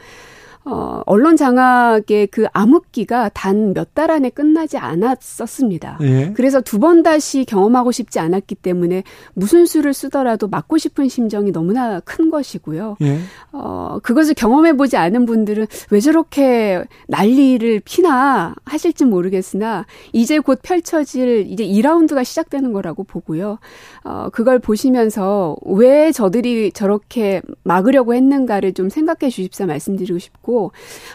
어, 0.69 1.01
언론 1.05 1.37
장악의 1.37 2.27
그 2.31 2.45
암흑기가 2.53 3.29
단 3.33 3.73
몇 3.73 3.87
달 3.93 4.11
안에 4.11 4.29
끝나지 4.29 4.77
않았었습니다. 4.77 5.97
예. 6.01 6.33
그래서 6.35 6.61
두 6.61 6.77
번 6.79 7.01
다시 7.03 7.45
경험하고 7.45 7.91
싶지 7.91 8.19
않았기 8.19 8.53
때문에 8.55 9.03
무슨 9.33 9.65
수를 9.65 9.93
쓰더라도 9.93 10.47
맞고 10.47 10.77
싶은 10.77 11.07
심정이 11.09 11.51
너무나 11.51 11.99
큰 12.01 12.29
것이고요. 12.29 12.97
예. 13.01 13.19
어, 13.51 13.97
그것을 14.03 14.33
경험해보지 14.35 14.95
않은 14.97 15.25
분들은 15.25 15.65
왜 15.89 15.99
저렇게 15.99 16.83
난리를 17.07 17.81
피나 17.85 18.53
하실지 18.65 19.05
모르겠으나 19.05 19.85
이제 20.13 20.37
곧 20.39 20.59
펼쳐질 20.61 21.47
이제 21.49 21.65
2라운드가 21.65 22.23
시작되는 22.23 22.71
거라고 22.73 23.03
보고요. 23.03 23.57
어, 24.03 24.29
그걸 24.31 24.59
보시면서 24.59 25.55
왜 25.65 26.11
저들이 26.11 26.71
저렇게 26.73 27.41
막으려고 27.63 28.13
했는가를 28.13 28.73
좀 28.73 28.89
생각해 28.89 29.29
주십사 29.31 29.65
말씀드리고 29.65 30.19
싶고 30.19 30.56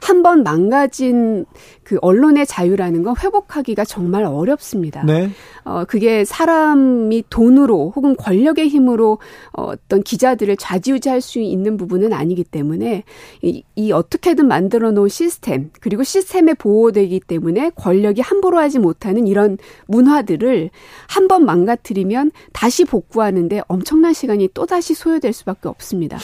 한 0.02 0.22
번 0.22 0.42
망가진 0.44 1.46
그 1.82 1.98
언론의 2.00 2.46
자유라는 2.46 3.02
건 3.02 3.14
회복하기가 3.20 3.84
정말 3.84 4.24
어렵습니다. 4.24 5.02
네. 5.04 5.30
어, 5.64 5.84
그게 5.84 6.24
사람이 6.24 7.24
돈으로 7.28 7.92
혹은 7.96 8.14
권력의 8.16 8.68
힘으로 8.68 9.18
어, 9.52 9.64
어떤 9.72 10.02
기자들을 10.02 10.56
좌지우지할 10.56 11.20
수 11.20 11.40
있는 11.40 11.76
부분은 11.76 12.12
아니기 12.12 12.44
때문에 12.44 13.02
이, 13.42 13.64
이 13.74 13.90
어떻게든 13.90 14.46
만들어 14.46 14.92
놓은 14.92 15.08
시스템 15.08 15.70
그리고 15.80 16.04
시스템에 16.04 16.54
보호되기 16.54 17.20
때문에 17.20 17.70
권력이 17.74 18.20
함부로 18.20 18.58
하지 18.58 18.78
못하는 18.78 19.26
이런 19.26 19.58
문화들을 19.88 20.70
한 21.08 21.22
번 21.28 21.44
망가뜨리면 21.46 22.30
다시 22.52 22.84
복구하는데 22.84 23.62
엄청난 23.68 24.12
시간이 24.12 24.48
또 24.54 24.66
다시 24.66 24.92
소요될 24.94 25.32
수밖에 25.32 25.68
없습니다. 25.68 26.18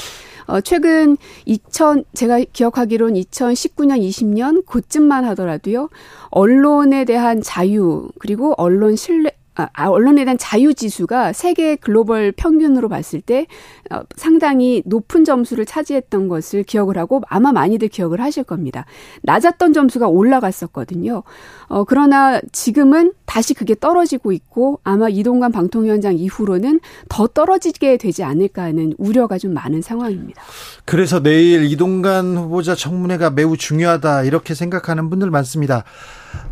어, 0.48 0.60
최근 0.62 1.16
2000 1.44 2.04
제가 2.14 2.40
기억하기로는 2.52 3.20
2019년 3.20 4.00
20년 4.00 4.66
그쯤만 4.66 5.24
하더라도요. 5.26 5.90
언론에 6.30 7.04
대한 7.04 7.42
자유 7.42 8.08
그리고 8.18 8.54
언론 8.56 8.96
신뢰 8.96 9.37
아, 9.58 9.68
아, 9.72 9.88
언론에 9.88 10.24
대한 10.24 10.38
자유 10.38 10.72
지수가 10.72 11.32
세계 11.32 11.74
글로벌 11.74 12.30
평균으로 12.30 12.88
봤을 12.88 13.20
때 13.20 13.48
어, 13.90 14.02
상당히 14.14 14.82
높은 14.86 15.24
점수를 15.24 15.66
차지했던 15.66 16.28
것을 16.28 16.62
기억을 16.62 16.96
하고 16.96 17.20
아마 17.28 17.50
많이들 17.50 17.88
기억을 17.88 18.20
하실 18.20 18.44
겁니다. 18.44 18.86
낮았던 19.22 19.72
점수가 19.72 20.06
올라갔었거든요. 20.06 21.24
어, 21.66 21.84
그러나 21.84 22.40
지금은 22.52 23.12
다시 23.26 23.52
그게 23.52 23.74
떨어지고 23.74 24.30
있고 24.30 24.78
아마 24.84 25.08
이동관 25.08 25.50
방통위원장 25.50 26.16
이후로는 26.16 26.78
더 27.08 27.26
떨어지게 27.26 27.96
되지 27.96 28.22
않을까 28.22 28.62
하는 28.62 28.94
우려가 28.96 29.38
좀 29.38 29.54
많은 29.54 29.82
상황입니다. 29.82 30.40
그래서 30.84 31.20
내일 31.20 31.64
이동관 31.64 32.36
후보자 32.36 32.76
청문회가 32.76 33.30
매우 33.30 33.56
중요하다 33.56 34.22
이렇게 34.22 34.54
생각하는 34.54 35.10
분들 35.10 35.30
많습니다. 35.30 35.84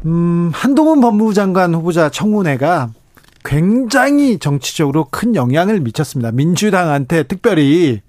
음, 0.05 0.51
한동훈 0.53 1.01
법무부 1.01 1.35
장관 1.35 1.75
후보자 1.75 2.09
청문회가 2.09 2.91
굉장히 3.45 4.39
정치적으로 4.39 5.07
큰 5.11 5.35
영향을 5.35 5.81
미쳤습니다. 5.81 6.33
민주당한테 6.33 7.23
특별히 7.23 8.01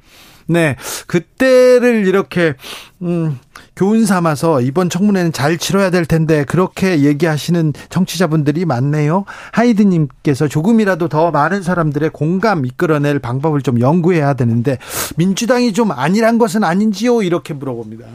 네, 0.48 0.78
그때를 1.08 2.08
이렇게 2.08 2.56
음, 3.02 3.38
교훈 3.76 4.06
삼아서 4.06 4.62
이번 4.62 4.90
청문회는 4.90 5.34
잘 5.34 5.58
치러야 5.58 5.92
될 5.92 6.06
텐데 6.06 6.46
그렇게 6.46 7.02
얘기하시는 7.04 7.74
정치자분들이 7.90 8.66
많네요. 8.66 9.26
하이드님께서 9.52 10.48
조금이라도 10.48 11.10
더 11.10 11.32
많은 11.32 11.62
사람들의 11.62 12.10
공감 12.12 12.66
이끌어낼 12.66 13.20
방법을 13.20 13.62
좀 13.62 13.80
연구해야 13.80 14.34
되는데 14.34 14.78
민주당이 15.18 15.74
좀 15.74 15.92
아니란 15.92 16.38
것은 16.38 16.64
아닌지요? 16.64 17.22
이렇게 17.22 17.54
물어봅니다. 17.54 18.06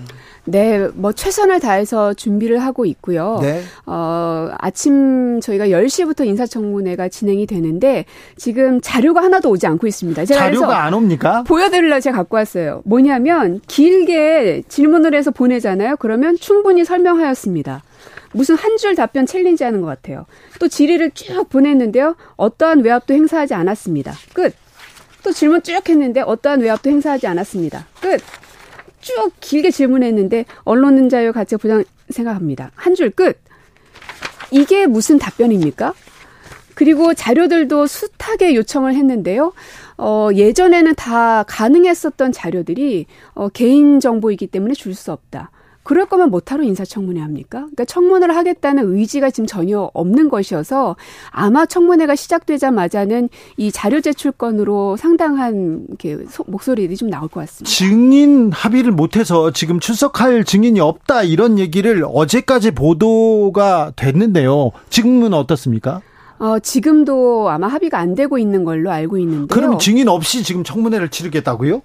네, 0.44 0.88
뭐 0.94 1.12
최선을 1.12 1.60
다해서 1.60 2.14
준비를 2.14 2.58
하고 2.58 2.84
있고요. 2.84 3.38
네. 3.42 3.62
어, 3.86 4.48
아침 4.58 5.40
저희가 5.40 5.66
10시부터 5.68 6.26
인사청문회가 6.26 7.08
진행이 7.08 7.46
되는데 7.46 8.04
지금 8.36 8.80
자료가 8.80 9.22
하나도 9.22 9.50
오지 9.50 9.66
않고 9.68 9.86
있습니다. 9.86 10.24
제가 10.24 10.40
자료가 10.40 10.82
안 10.84 10.94
옵니까? 10.94 11.44
보여드리려 11.44 12.00
제가 12.00 12.16
갖고 12.16 12.36
왔어요. 12.38 12.82
뭐냐면 12.84 13.60
길게 13.68 14.64
질문을 14.68 15.14
해서 15.14 15.30
보내잖아요. 15.30 15.96
그러면 15.98 16.36
충분히 16.36 16.84
설명하였습니다. 16.84 17.84
무슨 18.32 18.56
한 18.56 18.76
줄 18.78 18.96
답변 18.96 19.26
challenge 19.26 19.62
하는 19.62 19.80
것 19.80 19.86
같아요. 19.86 20.24
또 20.58 20.66
질의를 20.66 21.12
쭉 21.12 21.48
보냈는데요. 21.50 22.16
어떠한 22.36 22.80
외압도 22.80 23.14
행사하지 23.14 23.54
않았습니다. 23.54 24.12
끝. 24.32 24.54
또 25.22 25.30
질문 25.30 25.62
쭉 25.62 25.88
했는데 25.88 26.20
어떠한 26.20 26.62
외압도 26.62 26.90
행사하지 26.90 27.28
않았습니다. 27.28 27.86
끝. 28.00 28.20
쭉 29.02 29.32
길게 29.40 29.70
질문했는데 29.70 30.46
언론 30.64 31.08
자유 31.10 31.32
가치 31.32 31.56
보장 31.56 31.84
생각합니다. 32.08 32.70
한 32.74 32.94
줄 32.94 33.10
끝. 33.10 33.38
이게 34.50 34.86
무슨 34.86 35.18
답변입니까? 35.18 35.92
그리고 36.74 37.12
자료들도 37.14 37.86
숱하게 37.86 38.54
요청을 38.54 38.94
했는데요. 38.94 39.52
어, 39.98 40.28
예전에는 40.34 40.94
다 40.94 41.42
가능했었던 41.44 42.32
자료들이 42.32 43.06
어, 43.34 43.48
개인 43.50 44.00
정보이기 44.00 44.46
때문에 44.46 44.74
줄 44.74 44.94
수 44.94 45.12
없다. 45.12 45.50
그럴 45.82 46.06
거면 46.06 46.30
못하러 46.30 46.62
인사청문회 46.62 47.20
합니까? 47.20 47.60
그러니까 47.60 47.84
청문회를 47.84 48.36
하겠다는 48.36 48.94
의지가 48.94 49.30
지금 49.30 49.46
전혀 49.46 49.90
없는 49.92 50.28
것이어서 50.28 50.96
아마 51.30 51.66
청문회가 51.66 52.14
시작되자마자는 52.14 53.28
이 53.56 53.72
자료 53.72 54.00
제출건으로 54.00 54.96
상당한 54.96 55.84
이렇게 55.88 56.18
목소리들이 56.46 56.96
좀 56.96 57.10
나올 57.10 57.28
것 57.28 57.40
같습니다. 57.40 57.70
증인 57.70 58.52
합의를 58.52 58.92
못해서 58.92 59.50
지금 59.50 59.80
출석할 59.80 60.44
증인이 60.44 60.78
없다 60.80 61.24
이런 61.24 61.58
얘기를 61.58 62.04
어제까지 62.06 62.72
보도가 62.72 63.92
됐는데요. 63.96 64.70
지금은 64.90 65.34
어떻습니까? 65.34 66.00
어, 66.38 66.58
지금도 66.58 67.50
아마 67.50 67.68
합의가 67.68 67.98
안 67.98 68.16
되고 68.16 68.36
있는 68.36 68.64
걸로 68.64 68.90
알고 68.90 69.16
있는데요. 69.18 69.46
그럼 69.46 69.78
증인 69.78 70.08
없이 70.08 70.42
지금 70.42 70.64
청문회를 70.64 71.08
치르겠다고요? 71.08 71.82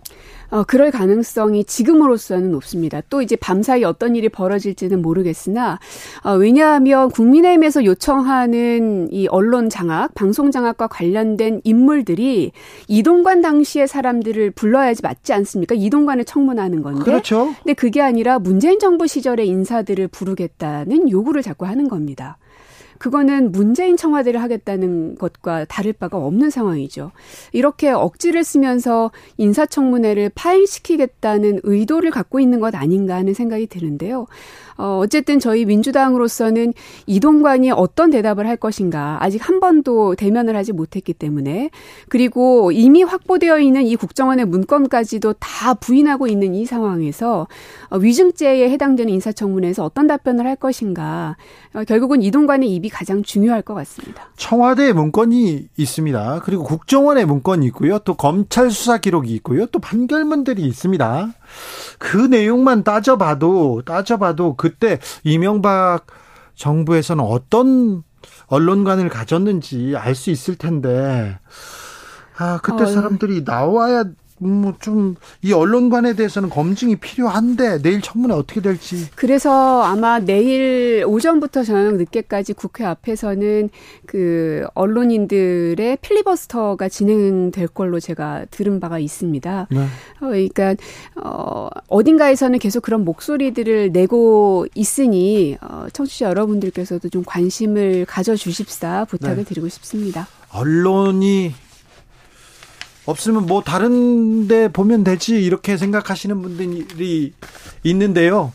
어, 0.50 0.64
그럴 0.64 0.92
가능성이 0.92 1.64
지금으로서는 1.66 2.52
높습니다. 2.52 3.02
또 3.10 3.22
이제 3.22 3.36
밤사이 3.36 3.84
어떤 3.84 4.16
일이 4.16 4.30
벌어질지는 4.30 5.02
모르겠으나, 5.02 5.80
어, 6.24 6.34
왜냐하면 6.34 7.10
국민의힘에서 7.10 7.86
요청하는 7.86 9.10
이 9.12 9.28
언론 9.28 9.70
장악, 9.70 10.14
방송 10.14 10.52
장악과 10.52 10.88
관련된 10.88 11.62
인물들이 11.64 12.52
이동관 12.88 13.42
당시의 13.42 13.88
사람들을 13.88 14.52
불러야지 14.52 15.02
맞지 15.02 15.34
않습니까? 15.34 15.76
이동관을 15.76 16.26
청문하는 16.26 16.82
건데. 16.82 17.04
그렇죠. 17.04 17.54
근데 17.64 17.74
그게 17.74 18.02
아니라 18.02 18.40
문재인 18.40 18.80
정부 18.80 19.08
시절의 19.08 19.48
인사들을 19.48 20.08
부르겠다는 20.08 21.10
요구를 21.10 21.42
자꾸 21.42 21.66
하는 21.66 21.88
겁니다. 21.88 22.38
그거는 23.00 23.52
문재인 23.52 23.98
청와대를 23.98 24.42
하겠다는 24.42 25.16
것과 25.16 25.66
다를 25.66 25.94
바가 25.94 26.18
없는 26.18 26.50
상황이죠. 26.50 27.12
이렇게 27.54 27.90
억지를 27.90 28.44
쓰면서 28.44 29.12
인사청문회를 29.38 30.32
파행시키겠다는 30.36 31.62
의도를 31.64 32.12
갖고 32.12 32.40
있는 32.40 32.60
것 32.60 32.76
아닌가 32.76 33.16
하는 33.16 33.34
생각이 33.34 33.68
드는데요. 33.68 34.28
어, 34.78 35.00
어쨌든 35.04 35.40
저희 35.40 35.66
민주당으로서는 35.66 36.74
이동관이 37.06 37.72
어떤 37.72 38.10
대답을 38.10 38.48
할 38.48 38.58
것인가 38.58 39.18
아직 39.22 39.48
한 39.48 39.60
번도 39.60 40.16
대면을 40.16 40.56
하지 40.56 40.72
못했기 40.72 41.14
때문에 41.14 41.72
그리고 42.10 42.72
이미 42.72 43.04
확보되어 43.04 43.60
있는 43.60 43.86
이 43.86 43.96
국정원의 43.96 44.46
문건까지도 44.46 45.34
다 45.40 45.74
부인하고 45.74 46.28
있는 46.28 46.54
이 46.56 46.66
상황에서 46.66 47.48
어, 47.90 47.98
위증죄에 47.98 48.70
해당되는 48.70 49.12
인사청문회에서 49.14 49.84
어떤 49.84 50.08
답변을 50.08 50.46
할 50.46 50.56
것인가 50.56 51.38
어, 51.74 51.84
결국은 51.84 52.22
이동관의 52.22 52.74
입이 52.76 52.90
가장 52.90 53.24
중요할 53.24 53.62
것 53.62 53.74
같습니다. 53.74 54.30
청와대 54.38 54.94
문건이 54.94 55.68
있습니다. 55.78 56.42
그리고 56.44 56.64
국정원의 56.64 57.26
문건이 57.26 57.66
있고요. 57.68 58.00
또 58.00 58.16
검찰 58.16 58.70
수사 58.70 58.98
기록이 58.98 59.34
있고요. 59.36 59.66
또 59.68 59.80
판결문들이 59.80 60.62
있습니다. 60.64 61.34
그 62.00 62.18
내용만 62.18 62.84
따져봐도 62.84 63.82
따져봐도 63.86 64.56
그때 64.56 65.00
이명박 65.24 66.06
정부에서는 66.56 67.24
어떤 67.24 68.04
언론관을 68.48 69.10
가졌는지 69.10 69.96
알 69.96 70.16
수 70.16 70.30
있을 70.32 70.56
텐데. 70.56 71.40
아 72.38 72.60
그때 72.62 72.84
어, 72.84 72.86
사람들이 72.88 73.44
나와야 73.46 74.04
뭐좀 74.40 75.16
이 75.42 75.54
언론관에 75.54 76.14
대해서는 76.14 76.50
검증이 76.50 76.98
필요한데 76.98 77.82
내일 77.82 78.02
청문회 78.02 78.36
어떻게 78.36 78.62
될지. 78.62 79.08
그래서 79.16 79.84
아마 79.84 80.20
내일 80.20 81.04
오전부터 81.08 81.64
저녁 81.64 81.96
늦게까지 81.96 82.54
국회 82.54 82.86
앞에서는 82.86 83.70
그 84.06 84.66
언론인들의 84.74 85.98
필리버스터가 86.02 86.90
진행될 86.90 87.68
걸로 87.68 88.00
제가 88.00 88.46
들은 88.52 88.80
바가 88.80 89.00
있습니다. 89.00 89.68
네. 89.72 89.80
어, 89.80 89.88
그러니까 90.20 90.76
어 91.16 91.70
어딘가에서는 91.88 92.60
계속 92.60 92.82
그런 92.82 93.04
목소리들을 93.06 93.92
내고 93.92 94.68
있으니 94.76 95.58
어 95.62 95.88
청취자 95.92 96.28
여러분들께서도 96.28 97.10
좀 97.10 97.24
관심을 97.26 98.06
가져 98.06 98.36
주십사 98.36 99.06
부탁을 99.06 99.38
네. 99.38 99.44
드리고 99.44 99.68
싶습니다. 99.70 100.28
언론이 100.52 101.54
없으면 103.08 103.46
뭐 103.46 103.64
다른 103.64 104.48
데 104.48 104.68
보면 104.68 105.04
되지 105.04 105.44
이렇게 105.44 105.78
생각하시는 105.78 106.42
분들이 106.42 107.34
있는데요. 107.84 108.52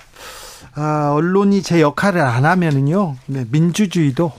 아, 0.74 1.12
언론이 1.14 1.62
제 1.62 1.80
역할을 1.80 2.20
안 2.20 2.44
하면은요. 2.44 3.16
네, 3.26 3.46
민주주의도 3.50 4.32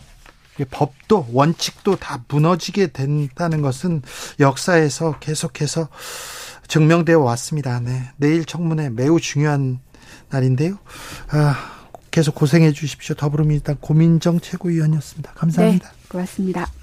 법도 0.69 1.27
원칙도 1.31 1.95
다 1.97 2.23
무너지게 2.27 2.87
된다는 2.87 3.61
것은 3.61 4.03
역사에서 4.39 5.17
계속해서 5.19 5.89
증명되어 6.67 7.19
왔습니다. 7.19 7.79
네. 7.79 8.09
내일 8.17 8.45
청문회 8.45 8.89
매우 8.91 9.19
중요한 9.19 9.79
날인데요. 10.29 10.77
아, 11.29 11.87
계속 12.11 12.35
고생해 12.35 12.71
주십시오. 12.71 13.15
더불어민주당 13.15 13.77
고민정 13.81 14.39
최고위원이었습니다. 14.39 15.33
감사합니다. 15.33 15.89
네, 15.89 16.07
고맙습니다. 16.07 16.82